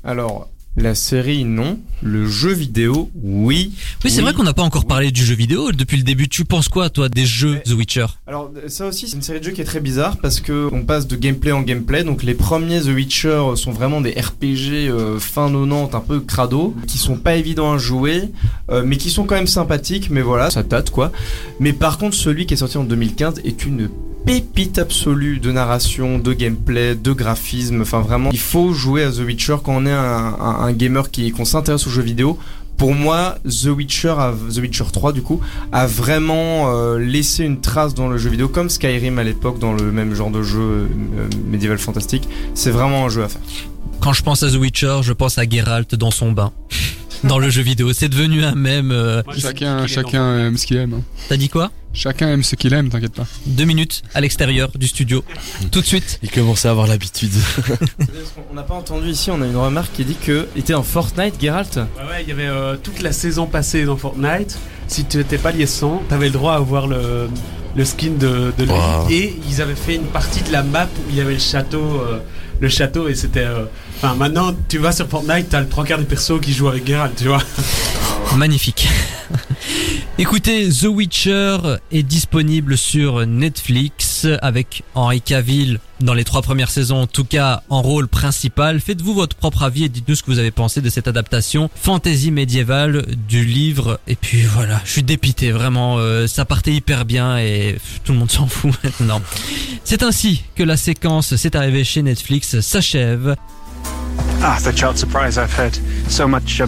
Alors, 0.04 0.50
la 0.78 0.96
série, 0.96 1.44
non. 1.44 1.80
Le 2.02 2.28
jeu 2.28 2.52
vidéo, 2.54 3.12
oui. 3.22 3.72
Oui, 4.04 4.10
c'est 4.10 4.18
Oui. 4.18 4.24
vrai 4.24 4.34
qu'on 4.34 4.44
n'a 4.44 4.54
pas 4.54 4.64
encore 4.64 4.86
parlé 4.86 5.12
du 5.12 5.24
jeu 5.24 5.36
vidéo 5.36 5.72
depuis 5.72 5.98
le 5.98 6.04
début. 6.04 6.28
Tu 6.30 6.46
penses 6.46 6.68
quoi, 6.70 6.90
toi, 6.90 7.10
des 7.10 7.26
jeux 7.26 7.54
Mais- 7.56 7.62
The 7.62 7.72
Witcher? 7.74 8.06
Alors 8.26 8.52
ça 8.68 8.88
aussi 8.88 9.08
c'est 9.08 9.18
une 9.18 9.22
série 9.22 9.40
de 9.40 9.46
jeux 9.46 9.52
qui 9.52 9.62
est 9.62 9.66
très 9.66 9.82
bizarre 9.82 10.18
parce 10.18 10.40
que 10.40 10.70
on 10.72 10.84
passe 10.84 11.06
de 11.08 11.16
gameplay 11.16 11.52
en 11.52 11.62
gameplay 11.62 12.04
donc 12.04 12.24
les 12.24 12.34
premiers 12.34 12.80
The 12.82 12.86
Witcher 12.88 13.44
sont 13.56 13.72
vraiment 13.72 14.00
des 14.02 14.12
RPG 14.12 14.88
euh, 14.90 15.20
fin 15.20 15.48
90 15.52 15.94
un 15.96 16.00
peu 16.00 16.20
crado 16.22 16.74
qui 16.88 16.98
sont 16.98 17.18
pas 17.18 17.36
évidents 17.36 17.74
à 17.74 17.78
jouer 17.78 18.30
euh, 18.72 18.84
mais 18.86 18.96
qui 18.98 19.10
sont 19.10 19.26
quand 19.26 19.36
même 19.36 19.48
sympathiques 19.48 20.10
mais 20.10 20.22
voilà 20.22 20.50
ça 20.50 20.64
tâte 20.64 20.90
quoi 20.92 21.12
mais 21.60 21.74
par 21.74 21.98
contre 21.98 22.16
celui 22.16 22.46
qui 22.46 22.54
est 22.54 22.58
sorti 22.58 22.78
en 22.78 22.84
2015 22.86 23.42
est 23.44 23.66
une 23.66 23.90
pépite 24.26 24.78
absolue 24.78 25.40
de 25.40 25.52
narration, 25.52 26.20
de 26.20 26.34
gameplay, 26.34 26.96
de 26.96 27.12
graphisme. 27.12 27.82
Enfin, 27.82 28.02
vraiment, 28.02 28.30
il 28.32 28.40
faut 28.40 28.74
jouer 28.74 29.04
à 29.04 29.12
The 29.12 29.20
Witcher 29.20 29.58
quand 29.64 29.76
on 29.76 29.86
est 29.86 29.92
un, 29.92 30.72
gamer 30.74 31.12
qui 31.12 31.32
qu'on 31.32 31.46
s'intéresse 31.46 31.88
aux 31.88 31.90
jeux 31.90 32.02
vidéo. 32.02 32.38
Pour 32.78 32.96
moi, 32.96 33.38
The 33.46 33.68
Witcher, 33.68 34.16
The 34.54 34.58
Witcher 34.58 34.86
3 34.92 35.14
du 35.14 35.22
coup, 35.22 35.40
a 35.72 35.86
vraiment 35.86 36.74
euh, 36.76 36.98
laissé 36.98 37.44
une 37.44 37.62
trace 37.62 37.94
dans 37.94 38.08
le 38.08 38.18
jeu 38.18 38.30
vidéo, 38.32 38.48
comme 38.48 38.70
Skyrim 38.70 39.20
à 39.20 39.24
l'époque 39.24 39.60
dans 39.60 39.74
le 39.74 39.92
même 39.92 40.16
genre 40.16 40.32
de 40.32 40.42
jeu 40.42 40.60
euh, 40.60 40.88
médiéval 41.46 41.78
fantastique. 41.78 42.28
C'est 42.56 42.72
vraiment 42.72 43.06
un 43.06 43.10
jeu 43.10 43.24
à 43.24 43.28
faire. 43.28 43.42
Quand 44.00 44.14
je 44.14 44.24
pense 44.24 44.42
à 44.42 44.50
The 44.50 44.56
Witcher, 44.56 45.02
je 45.04 45.14
pense 45.14 45.38
à 45.38 45.48
Geralt 45.48 45.94
dans 45.94 46.10
son 46.10 46.32
bain. 46.32 46.52
Dans 47.24 47.38
le 47.38 47.50
jeu 47.50 47.62
vidéo, 47.62 47.94
c'est 47.94 48.10
devenu 48.10 48.44
un 48.44 48.56
même. 48.56 48.92
euh, 48.92 49.22
Chacun, 49.38 49.86
chacun 49.88 50.40
aime 50.48 50.58
ce 50.58 50.66
qu'il 50.66 50.78
aime. 50.78 50.94
hein. 50.96 51.02
T'as 51.30 51.38
dit 51.38 51.50
quoi? 51.50 51.72
Chacun 51.94 52.30
aime 52.30 52.42
ce 52.44 52.56
qu'il 52.56 52.74
aime, 52.74 52.90
t'inquiète 52.90 53.14
pas. 53.14 53.28
Deux 53.46 53.66
minutes 53.66 54.02
à 54.14 54.22
l'extérieur 54.22 54.70
du 54.76 54.88
studio. 54.88 55.24
Tout 55.72 55.82
de 55.82 55.86
suite. 55.86 56.20
Il 56.24 56.32
commençait 56.32 56.68
à 56.68 56.72
avoir 56.72 56.88
l'habitude. 56.88 57.34
On 58.52 58.56
n'a 58.56 58.64
pas 58.64 58.74
entendu 58.76 59.10
ici, 59.10 59.30
on 59.30 59.42
a 59.42 59.46
une 59.46 59.58
remarque 59.58 59.92
qui 59.94 60.06
dit 60.06 60.16
que 60.16 60.48
était 60.56 60.74
en 60.74 60.84
Fortnite, 60.84 61.36
Geralt. 61.42 61.76
Ouais, 61.78 61.84
ouais, 62.10 62.24
il 62.24 62.30
y 62.30 62.32
avait 62.32 62.48
euh, 62.48 62.76
toute 62.82 63.02
la 63.02 63.12
saison 63.12 63.46
passée 63.46 63.84
dans 63.86 63.98
Fortnite. 63.98 64.58
Si 64.88 65.06
tu 65.06 65.18
n'étais 65.18 65.38
pas 65.38 65.52
lié 65.52 65.66
100, 65.66 66.04
t'avais 66.10 66.28
le 66.28 66.32
droit 66.32 66.54
à 66.54 66.58
avoir 66.58 66.88
le, 66.88 67.30
le 67.76 67.86
skin 67.86 68.12
de, 68.20 68.54
de 68.58 68.64
lui. 68.64 68.72
Wow. 68.72 69.10
Et 69.10 69.36
ils 69.50 69.62
avaient 69.62 69.76
fait 69.76 69.96
une 69.96 70.08
partie 70.08 70.42
de 70.44 70.52
la 70.52 70.64
map 70.64 70.86
où 70.86 71.10
il 71.10 71.16
y 71.18 71.22
avait 71.22 71.34
le 71.34 71.40
château. 71.40 72.02
euh, 72.02 72.20
le 72.62 72.70
château 72.70 73.08
et 73.10 73.16
c'était. 73.16 73.40
euh, 73.46 73.66
Enfin, 73.98 74.16
maintenant, 74.16 74.56
tu 74.68 74.78
vas 74.80 74.92
sur 74.92 75.08
Fortnite, 75.08 75.50
t'as 75.50 75.60
le 75.60 75.68
trois 75.68 75.84
quarts 75.84 76.00
des 76.00 76.06
persos 76.06 76.40
qui 76.42 76.54
jouent 76.54 76.70
avec 76.70 76.88
Geralt, 76.88 77.16
tu 77.16 77.26
vois. 77.28 77.42
Magnifique. 78.36 78.88
Écoutez, 80.18 80.70
The 80.70 80.86
Witcher 80.86 81.58
est 81.92 82.02
disponible 82.04 82.78
sur 82.78 83.26
Netflix 83.28 84.11
avec 84.42 84.84
Henry 84.96 85.22
Cavill 85.22 85.80
dans 86.00 86.14
les 86.14 86.24
trois 86.24 86.42
premières 86.42 86.70
saisons, 86.70 87.02
en 87.02 87.08
tout 87.08 87.24
cas 87.24 87.64
en 87.70 87.82
rôle 87.82 88.08
principal. 88.08 88.80
Faites-vous 88.80 89.14
votre 89.14 89.36
propre 89.36 89.64
avis 89.64 89.86
et 89.86 89.90
dites-nous 89.90 90.16
ce 90.16 90.24
que 90.24 90.32
vous 90.32 90.40
avez 90.40 90.52
pensé 90.52 90.82
de 90.82 90.90
cette 90.90 91.08
adaptation 91.08 91.70
fantasy 91.76 92.32
médiévale 92.32 93.06
du 93.28 93.46
livre. 93.46 94.00
Et 94.08 94.16
puis 94.16 94.44
voilà, 94.44 94.82
je 94.86 94.92
suis 94.92 95.04
dépité, 95.04 95.52
vraiment, 95.52 95.98
euh, 95.98 96.28
ça 96.28 96.46
partait 96.46 96.74
hyper 96.74 97.06
bien 97.06 97.38
et 97.38 97.74
pff, 97.74 98.02
tout 98.04 98.14
le 98.14 98.20
monde 98.20 98.32
s'en 98.32 98.48
fout 98.48 98.72
maintenant. 98.84 99.22
C'est 99.84 100.04
ainsi 100.04 100.44
que 100.56 100.64
la 100.64 100.78
séquence 100.78 101.36
C'est 101.36 101.56
arrivé 101.56 101.84
chez 101.84 102.02
Netflix 102.02 102.60
s'achève. 102.62 103.36
Ah, 104.44 104.58
the 104.64 104.76
child 104.76 104.98
surprise 104.98 105.38
I've 105.38 105.54
heard 105.58 105.78
so 106.10 106.28
much. 106.28 106.62
Uh, 106.62 106.68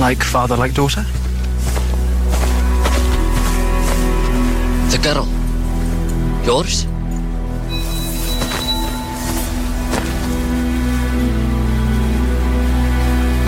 like 0.00 0.22
father, 0.22 0.56
like 0.56 0.74
daughter? 0.74 1.04
The 4.90 4.98
girl. 4.98 5.45
Yours? 6.46 6.86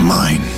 Mine. 0.03 0.48